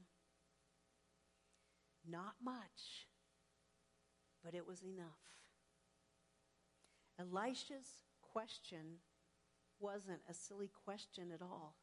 [2.09, 3.07] Not much,
[4.43, 5.07] but it was enough.
[7.19, 9.01] Elisha's question
[9.81, 11.77] wasn't a silly question at all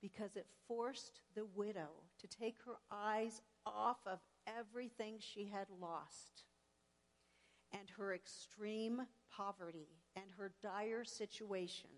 [0.00, 1.88] because it forced the widow
[2.20, 4.20] to take her eyes off of
[4.58, 6.44] everything she had lost
[7.72, 11.90] and her extreme poverty and her dire situation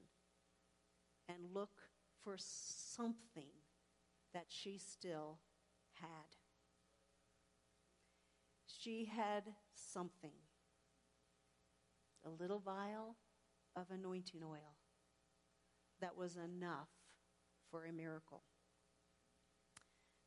[1.28, 1.80] and look
[2.22, 3.52] for something
[4.34, 5.38] that she still
[5.94, 6.36] had.
[8.66, 9.44] She had
[9.74, 10.32] something
[12.24, 13.16] a little vial
[13.76, 14.76] of anointing oil
[16.00, 16.88] that was enough
[17.70, 18.42] for a miracle.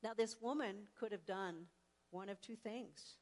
[0.01, 1.67] Now, this woman could have done
[2.13, 3.17] one of two things.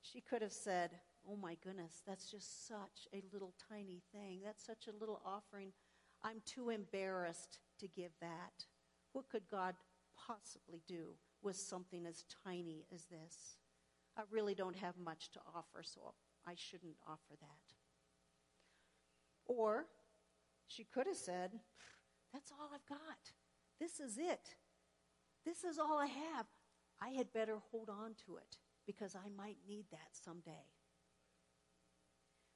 [0.00, 0.90] She could have said,
[1.30, 4.40] Oh my goodness, that's just such a little tiny thing.
[4.42, 5.72] That's such a little offering.
[6.22, 8.64] I'm too embarrassed to give that.
[9.12, 9.74] What could God
[10.16, 13.58] possibly do with something as tiny as this?
[14.16, 16.14] I really don't have much to offer, so
[16.46, 17.74] I shouldn't offer that.
[19.44, 19.84] Or
[20.66, 21.50] she could have said,
[22.32, 23.32] That's all I've got.
[23.78, 24.56] This is it.
[25.44, 26.46] This is all I have.
[27.00, 30.66] I had better hold on to it because I might need that someday.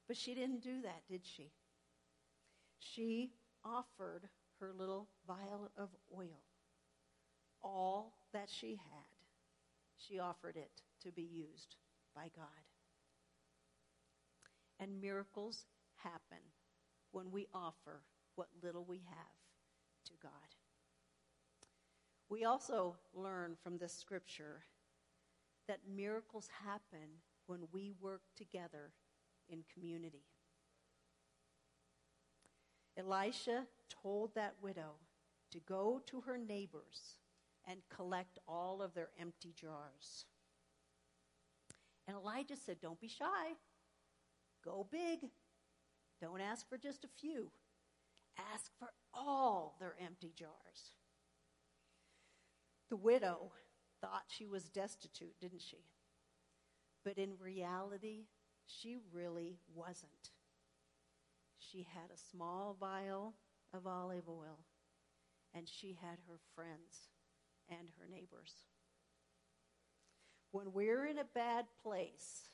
[0.07, 1.51] But she didn't do that, did she?
[2.79, 3.31] She
[3.63, 4.27] offered
[4.59, 6.41] her little vial of oil,
[7.61, 9.05] all that she had.
[9.95, 11.75] She offered it to be used
[12.15, 12.45] by God.
[14.79, 15.65] And miracles
[15.95, 16.43] happen
[17.11, 18.01] when we offer
[18.35, 20.31] what little we have to God.
[22.33, 24.63] We also learn from this scripture
[25.67, 28.91] that miracles happen when we work together
[29.49, 30.23] in community.
[32.97, 34.93] Elisha told that widow
[35.51, 37.17] to go to her neighbors
[37.67, 40.25] and collect all of their empty jars.
[42.07, 43.53] And Elijah said, Don't be shy.
[44.65, 45.29] Go big.
[46.19, 47.51] Don't ask for just a few.
[48.55, 50.95] Ask for all their empty jars.
[52.89, 53.51] The widow
[54.01, 55.85] thought she was destitute, didn't she?
[57.03, 58.27] But in reality,
[58.65, 60.31] she really wasn't.
[61.59, 63.35] She had a small vial
[63.73, 64.59] of olive oil,
[65.53, 67.09] and she had her friends
[67.69, 68.53] and her neighbors.
[70.51, 72.49] When we're in a bad place,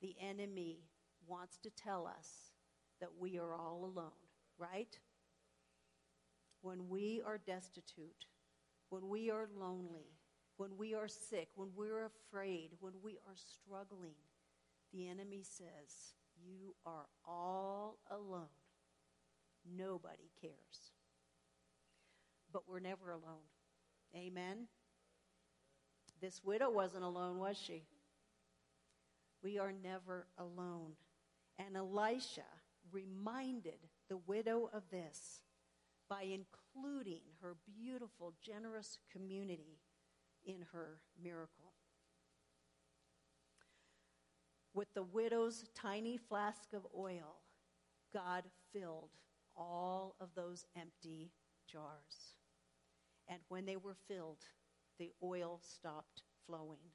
[0.00, 0.80] the enemy
[1.26, 2.52] wants to tell us
[3.00, 4.10] that we are all alone,
[4.58, 4.98] right?
[6.60, 8.26] When we are destitute,
[8.94, 10.06] when we are lonely,
[10.56, 14.14] when we are sick, when we're afraid, when we are struggling,
[14.92, 16.14] the enemy says,
[16.46, 18.54] You are all alone.
[19.76, 20.92] Nobody cares.
[22.52, 23.48] But we're never alone.
[24.14, 24.68] Amen?
[26.20, 27.82] This widow wasn't alone, was she?
[29.42, 30.92] We are never alone.
[31.58, 32.46] And Elisha
[32.92, 35.40] reminded the widow of this
[36.14, 39.80] by including her beautiful, generous community
[40.46, 41.72] in her miracle.
[44.74, 47.40] With the widow's tiny flask of oil,
[48.12, 49.10] God filled
[49.56, 51.32] all of those empty
[51.66, 52.36] jars.
[53.26, 54.44] And when they were filled,
[55.00, 56.92] the oil stopped flowing.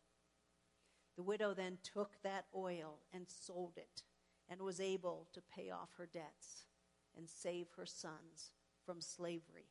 [1.17, 4.03] The widow then took that oil and sold it
[4.47, 6.63] and was able to pay off her debts
[7.17, 8.51] and save her sons
[8.89, 9.69] from slavery.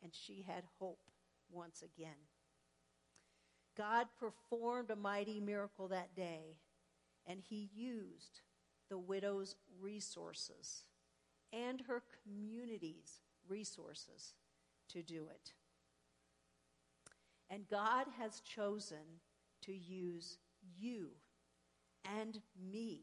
[0.00, 1.00] And she had hope
[1.50, 2.14] once again.
[3.76, 6.58] God performed a mighty miracle that day,
[7.26, 8.42] and he used
[8.88, 10.84] the widow's resources
[11.52, 14.34] and her community's resources
[14.90, 15.52] to do it.
[17.50, 19.20] And God has chosen
[19.62, 20.38] to use
[20.78, 21.08] you
[22.20, 22.40] and
[22.70, 23.00] me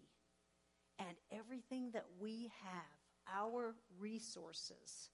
[0.98, 2.93] and everything that we have,
[3.32, 5.10] our resources,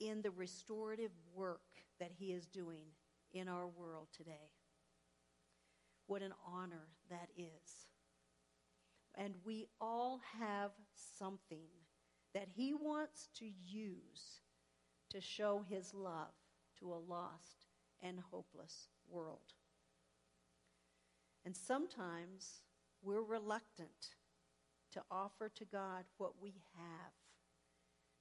[0.00, 1.60] in the restorative work
[1.98, 2.86] that He is doing
[3.32, 4.50] in our world today.
[6.06, 7.88] What an honor that is.
[9.14, 10.70] And we all have
[11.18, 11.68] something
[12.34, 14.42] that He wants to use
[15.10, 16.34] to show His love
[16.80, 17.66] to a lost
[18.02, 19.54] and hopeless world.
[21.44, 22.60] And sometimes
[23.02, 24.14] we're reluctant
[24.92, 27.12] to offer to God what we have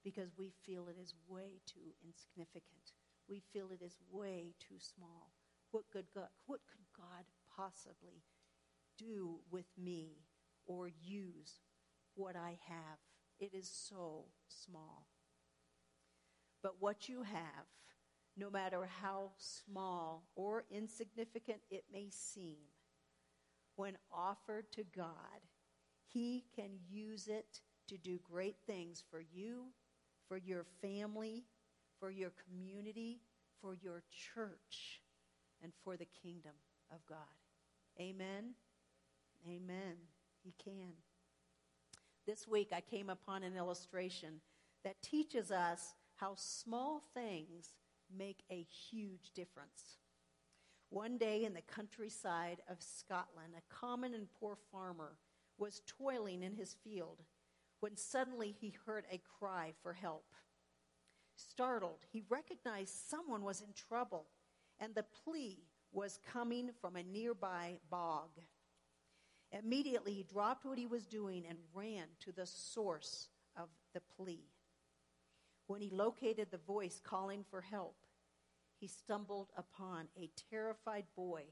[0.06, 2.93] because we feel it is way too insignificant.
[3.28, 5.34] We feel it is way too small.
[5.72, 7.26] What could God, what could God
[7.58, 8.22] possibly
[8.99, 10.28] do with me
[10.68, 11.60] or use
[12.14, 12.99] what I have?
[13.39, 15.08] It is so small.
[16.62, 17.66] But what you have,
[18.38, 22.58] no matter how small or insignificant it may seem,
[23.76, 25.41] when offered to God,
[26.06, 29.66] He can use it to do great things for you,
[30.28, 31.43] for your family,
[31.99, 33.19] for your community,
[33.61, 34.03] for your
[34.34, 35.01] church,
[35.63, 36.53] and for the kingdom
[36.91, 37.17] of God.
[37.99, 38.53] Amen.
[39.47, 39.95] Amen.
[40.43, 40.93] He can.
[42.26, 44.41] This week I came upon an illustration
[44.84, 47.73] that teaches us how small things
[48.15, 49.97] make a huge difference.
[50.89, 55.17] One day in the countryside of Scotland, a common and poor farmer
[55.57, 57.21] was toiling in his field
[57.80, 60.26] when suddenly he heard a cry for help.
[61.36, 64.28] Startled, he recognized someone was in trouble,
[64.80, 68.30] and the plea was coming from a nearby bog.
[69.51, 74.49] Immediately, he dropped what he was doing and ran to the source of the plea.
[75.67, 77.97] When he located the voice calling for help,
[78.80, 81.43] he stumbled upon a terrified boy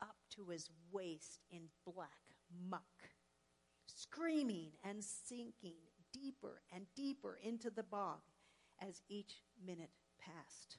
[0.00, 2.36] up to his waist in black
[2.68, 3.10] muck,
[4.04, 5.76] screaming and sinking
[6.12, 8.20] deeper and deeper into the bog
[8.80, 10.78] as each minute passed.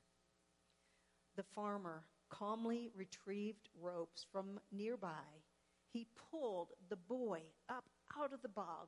[1.36, 5.44] The farmer calmly retrieved ropes from nearby.
[5.92, 7.86] He pulled the boy up
[8.20, 8.88] out of the bog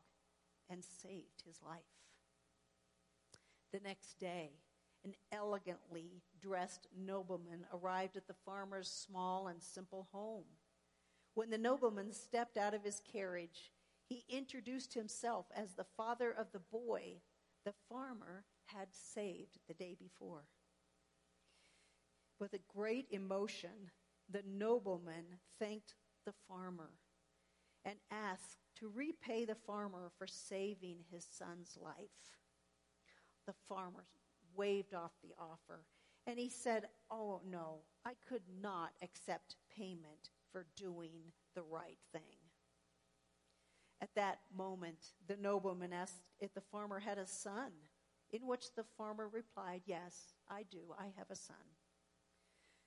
[0.70, 1.82] and saved his life.
[3.74, 4.52] The next day,
[5.04, 10.46] an elegantly dressed nobleman arrived at the farmer's small and simple home.
[11.34, 13.72] When the nobleman stepped out of his carriage,
[14.08, 17.22] he introduced himself as the father of the boy
[17.66, 20.46] the farmer had saved the day before.
[22.40, 23.92] With a great emotion,
[24.30, 25.26] the nobleman
[25.60, 25.96] thanked
[26.26, 26.92] the farmer
[27.84, 32.36] and asked to repay the farmer for saving his son's life.
[33.46, 34.06] The farmer
[34.56, 35.86] waved off the offer
[36.26, 42.37] and he said, Oh, no, I could not accept payment for doing the right thing.
[44.02, 47.72] At that moment, the nobleman asked if the farmer had a son,
[48.32, 50.94] in which the farmer replied, Yes, I do.
[51.00, 51.56] I have a son.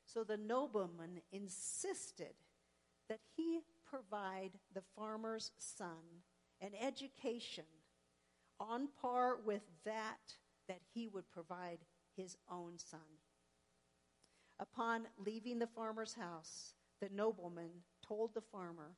[0.06, 2.34] So the nobleman insisted
[3.08, 6.22] that he provide the farmer's son
[6.61, 7.64] an education
[8.61, 10.34] on par with that
[10.68, 11.78] that he would provide
[12.16, 13.00] his own son.
[14.61, 17.70] Upon leaving the farmer's house, the nobleman
[18.06, 18.92] told the farmer,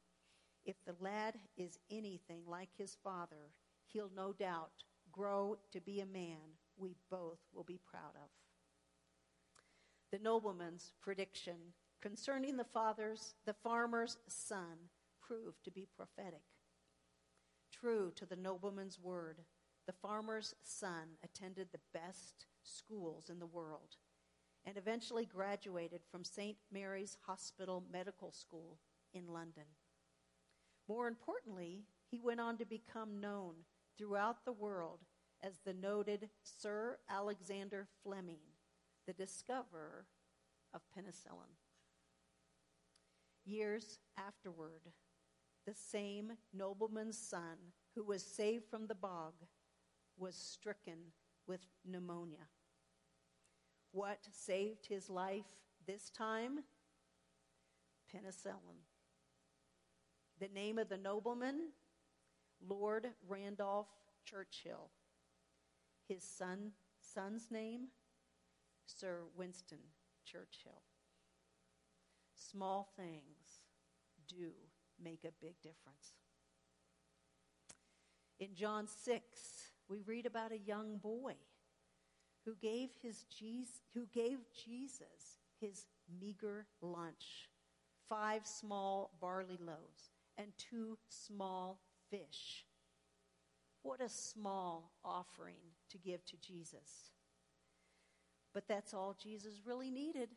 [0.64, 3.50] If the lad is anything like his father,
[3.86, 8.30] he'll no doubt grow to be a man we both will be proud of.
[10.10, 14.90] The nobleman's prediction concerning the father's, the farmer's son
[15.20, 16.42] proved to be prophetic.
[17.72, 19.38] True to the nobleman's word,
[19.86, 23.96] the farmer's son attended the best schools in the world
[24.64, 26.56] and eventually graduated from St.
[26.72, 28.78] Mary's Hospital Medical School
[29.12, 29.64] in London.
[30.88, 33.54] More importantly, he went on to become known
[33.96, 35.00] throughout the world
[35.42, 38.40] as the noted Sir Alexander Fleming,
[39.06, 40.06] the discoverer
[40.74, 41.56] of penicillin.
[43.44, 44.92] Years afterward,
[45.66, 47.56] the same nobleman's son
[47.94, 49.34] who was saved from the bog
[50.16, 50.98] was stricken
[51.46, 52.48] with pneumonia.
[53.92, 56.60] What saved his life this time?
[58.12, 58.80] Penicillin.
[60.42, 61.68] The name of the nobleman?
[62.68, 63.86] Lord Randolph
[64.24, 64.90] Churchill.
[66.08, 67.82] His son, son's name?
[68.84, 69.78] Sir Winston
[70.24, 70.82] Churchill.
[72.34, 73.60] Small things
[74.26, 74.50] do
[75.00, 76.16] make a big difference.
[78.40, 79.22] In John 6,
[79.88, 81.34] we read about a young boy
[82.44, 85.86] who gave, his Jesus, who gave Jesus his
[86.20, 87.48] meager lunch
[88.08, 90.11] five small barley loaves
[90.42, 91.80] and two small
[92.10, 92.66] fish.
[93.82, 97.12] What a small offering to give to Jesus.
[98.52, 100.30] But that's all Jesus really needed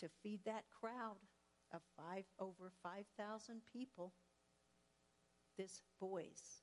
[0.00, 1.16] to feed that crowd
[1.72, 4.12] of five, over 5,000 people.
[5.56, 6.62] This boy's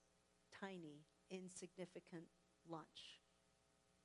[0.59, 2.25] tiny, insignificant
[2.69, 3.21] lunch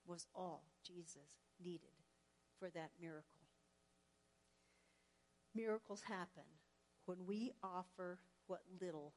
[0.07, 2.05] was all Jesus needed
[2.59, 3.25] for that miracle.
[5.55, 6.45] Miracles happen
[7.07, 9.15] when we offer what little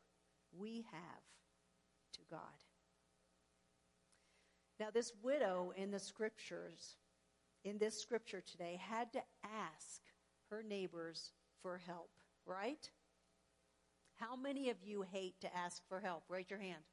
[0.57, 1.23] we have
[2.13, 2.39] to God.
[4.79, 6.95] Now, this widow in the scriptures,
[7.65, 10.01] in this scripture today, had to ask
[10.49, 12.11] her neighbors for help,
[12.45, 12.89] right?
[14.15, 16.23] How many of you hate to ask for help?
[16.29, 16.83] Raise your hand.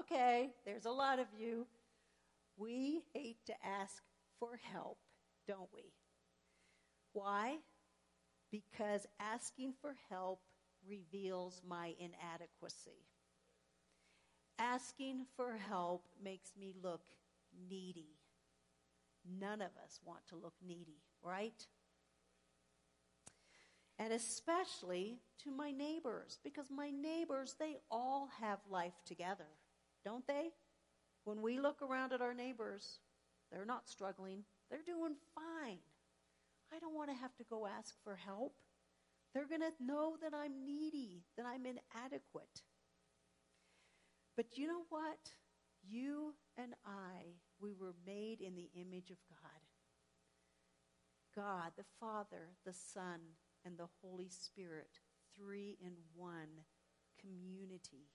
[0.00, 1.66] Okay, there's a lot of you.
[2.56, 4.02] We hate to ask
[4.38, 4.98] for help,
[5.46, 5.92] don't we?
[7.12, 7.58] Why?
[8.50, 10.40] Because asking for help
[10.86, 13.04] reveals my inadequacy.
[14.58, 17.02] Asking for help makes me look
[17.68, 18.16] needy.
[19.40, 21.66] None of us want to look needy, right?
[23.98, 29.48] And especially to my neighbors, because my neighbors, they all have life together,
[30.04, 30.50] don't they?
[31.24, 33.00] When we look around at our neighbors,
[33.50, 35.78] they're not struggling, they're doing fine.
[36.72, 38.54] I don't want to have to go ask for help.
[39.34, 42.62] They're going to know that I'm needy, that I'm inadequate.
[44.36, 45.32] But you know what?
[45.82, 49.62] You and I, we were made in the image of God.
[51.34, 53.20] God, the Father, the Son,
[53.64, 55.00] and the Holy Spirit,
[55.36, 56.64] three in one
[57.20, 58.10] community.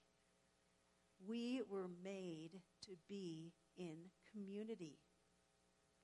[1.26, 4.98] We were made to be in community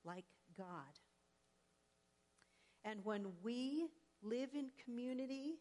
[0.03, 0.25] like
[0.57, 1.00] God.
[2.83, 3.87] And when we
[4.21, 5.59] live in community,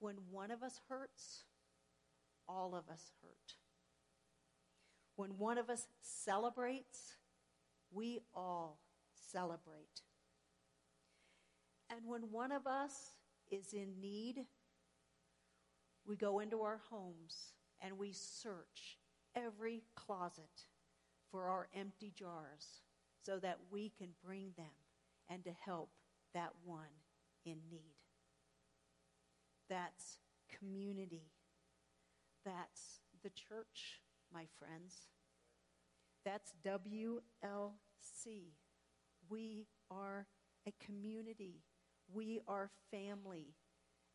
[0.00, 1.44] when one of us hurts,
[2.48, 3.54] all of us hurt.
[5.16, 7.16] When one of us celebrates,
[7.90, 8.80] we all
[9.30, 10.02] celebrate.
[11.90, 13.12] And when one of us
[13.50, 14.46] is in need,
[16.06, 18.98] we go into our homes and we search
[19.36, 20.66] every closet
[21.30, 22.82] for our empty jars
[23.22, 24.66] so that we can bring them
[25.28, 25.90] and to help
[26.34, 27.00] that one
[27.44, 27.96] in need.
[29.68, 30.18] That's
[30.58, 31.30] community.
[32.44, 34.00] That's the church,
[34.32, 35.06] my friends.
[36.24, 37.20] That's WLC.
[39.28, 40.26] We are
[40.66, 41.62] a community.
[42.12, 43.54] We are family.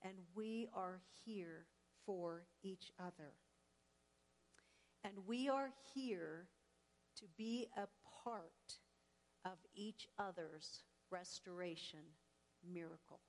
[0.04, 1.66] And we are here
[2.06, 3.34] for each other.
[5.04, 6.48] And we are here
[7.18, 7.88] to be a
[8.24, 8.78] part
[9.46, 12.00] of each other's restoration
[12.74, 13.20] miracle.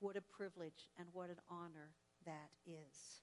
[0.00, 1.94] What a privilege and what an honor
[2.26, 3.22] that is.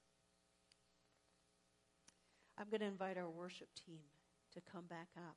[2.58, 4.00] I'm going to invite our worship team
[4.54, 5.36] to come back up.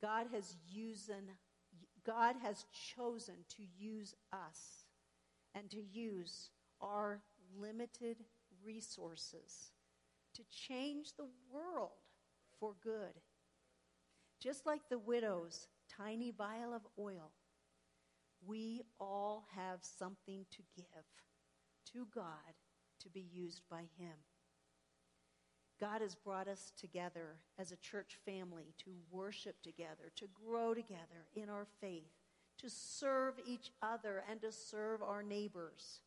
[0.00, 1.10] God has used
[2.04, 2.64] God has
[2.96, 4.86] chosen to use us
[5.54, 6.50] and to use
[6.80, 7.20] our
[7.56, 8.16] limited
[8.64, 9.70] resources
[10.34, 11.90] to change the world
[12.58, 13.20] for good.
[14.40, 17.30] Just like the widow's tiny vial of oil,
[18.46, 21.04] we all have something to give
[21.92, 22.54] to God
[23.00, 24.14] to be used by Him.
[25.80, 31.26] God has brought us together as a church family to worship together, to grow together
[31.34, 32.12] in our faith,
[32.58, 36.02] to serve each other and to serve our neighbors,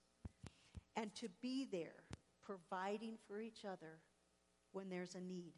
[0.95, 2.03] and to be there
[2.41, 3.99] providing for each other
[4.71, 5.53] when there's a need.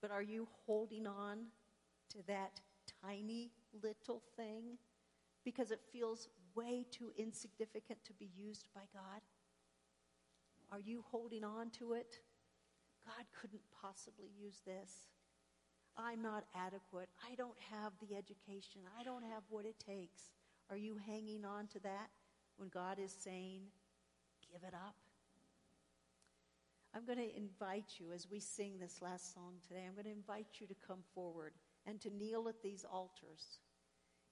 [0.00, 1.46] But are you holding on
[2.12, 2.60] to that
[3.02, 3.50] tiny
[3.82, 4.78] little thing
[5.44, 9.20] because it feels way too insignificant to be used by God?
[10.70, 12.18] Are you holding on to it?
[13.04, 15.08] God couldn't possibly use this.
[15.96, 17.08] I'm not adequate.
[17.28, 18.82] I don't have the education.
[18.98, 20.32] I don't have what it takes.
[20.70, 22.08] Are you hanging on to that
[22.56, 23.60] when God is saying,
[24.50, 24.94] give it up?
[26.94, 30.10] I'm going to invite you as we sing this last song today, I'm going to
[30.10, 31.52] invite you to come forward
[31.86, 33.58] and to kneel at these altars.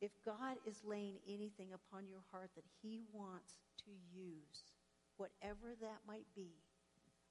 [0.01, 4.73] If God is laying anything upon your heart that He wants to use,
[5.17, 6.55] whatever that might be,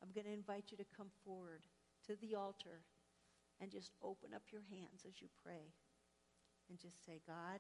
[0.01, 1.63] I'm going to invite you to come forward
[2.07, 2.86] to the altar
[3.59, 5.74] and just open up your hands as you pray
[6.70, 7.59] and just say, God,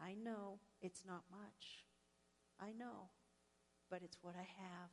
[0.00, 1.84] I know it's not much.
[2.60, 3.10] I know,
[3.90, 4.90] but it's what I have.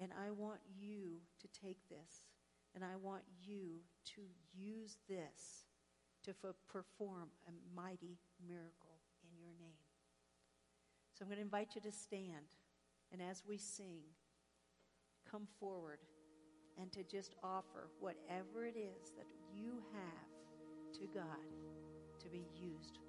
[0.00, 2.29] And I want you to take this
[2.74, 3.80] and I want you
[4.14, 4.22] to
[4.54, 5.66] use this
[6.24, 9.82] to f- perform a mighty miracle in your name.
[11.14, 12.56] So I'm going to invite you to stand.
[13.12, 14.02] And as we sing,
[15.30, 15.98] come forward
[16.80, 21.44] and to just offer whatever it is that you have to God
[22.22, 22.99] to be used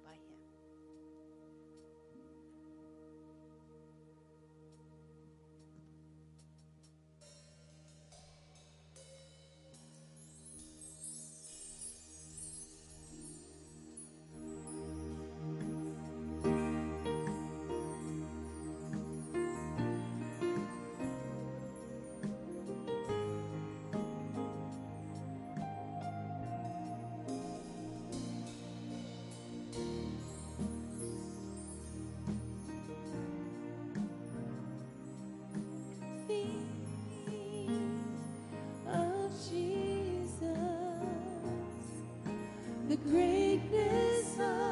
[42.88, 44.71] the greatness of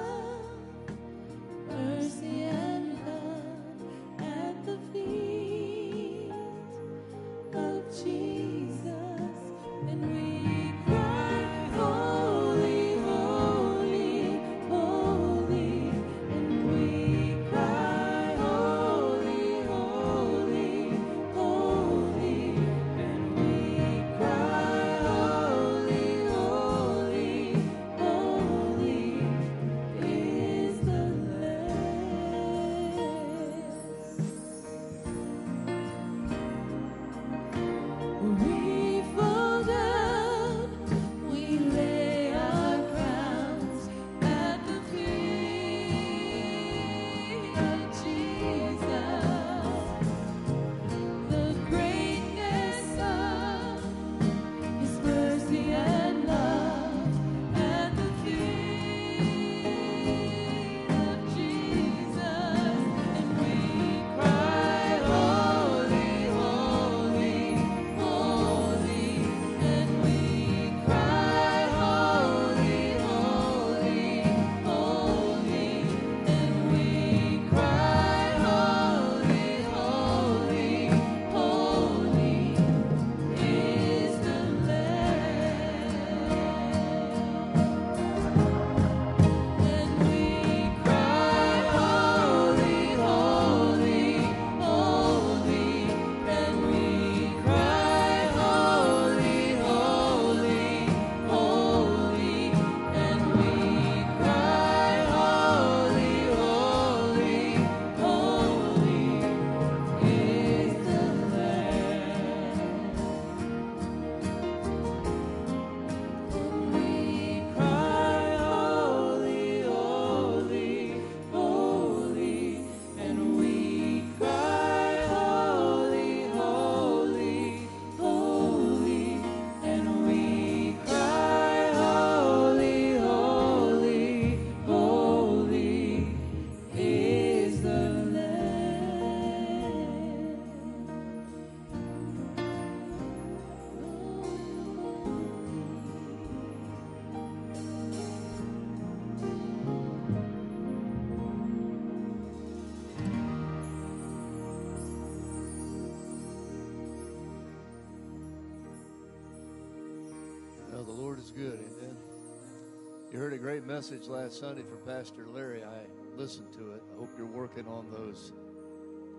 [163.30, 165.62] heard a great message last Sunday from Pastor Larry.
[165.62, 166.82] I listened to it.
[166.92, 168.32] I hope you're working on those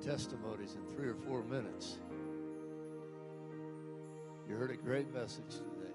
[0.03, 1.99] testimonies in three or four minutes.
[4.49, 5.93] You heard a great message today.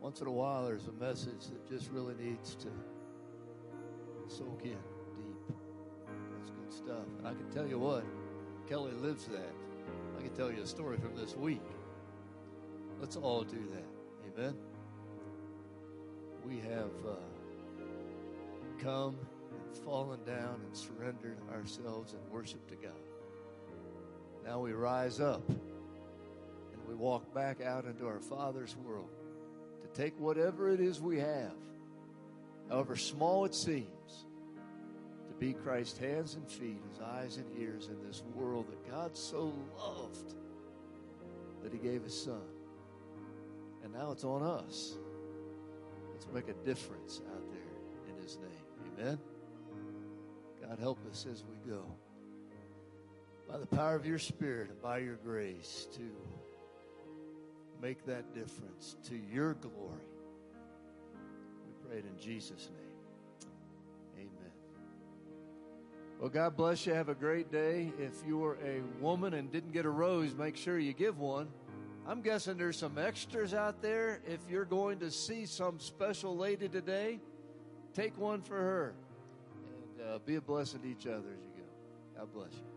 [0.00, 2.68] Once in a while, there's a message that just really needs to
[4.28, 5.56] soak in deep.
[6.38, 7.06] That's good stuff.
[7.18, 8.04] And I can tell you what,
[8.68, 9.52] Kelly lives that.
[10.16, 11.66] I can tell you a story from this week.
[13.00, 13.93] Let's all do that.
[14.36, 14.54] Amen.
[16.44, 17.82] We have uh,
[18.82, 19.16] come
[19.52, 22.92] and fallen down and surrendered ourselves in worship to God.
[24.44, 25.58] Now we rise up and
[26.88, 29.08] we walk back out into our Father's world
[29.82, 31.54] to take whatever it is we have,
[32.68, 34.26] however small it seems,
[35.28, 39.16] to be Christ's hands and feet, his eyes and ears in this world that God
[39.16, 40.34] so loved
[41.62, 42.42] that he gave his son.
[43.84, 44.96] And now it's on us.
[46.10, 48.98] Let's make a difference out there in his name.
[48.98, 49.18] Amen.
[50.66, 51.84] God help us as we go.
[53.48, 56.10] By the power of your spirit and by your grace to
[57.82, 60.08] make that difference to your glory.
[61.66, 63.50] We pray it in Jesus' name.
[64.16, 64.52] Amen.
[66.18, 66.94] Well, God bless you.
[66.94, 67.92] Have a great day.
[67.98, 71.48] If you're a woman and didn't get a rose, make sure you give one.
[72.06, 74.20] I'm guessing there's some extras out there.
[74.26, 77.18] If you're going to see some special lady today,
[77.94, 78.94] take one for her
[79.98, 82.20] and uh, be a blessing to each other as you go.
[82.20, 82.73] God bless you.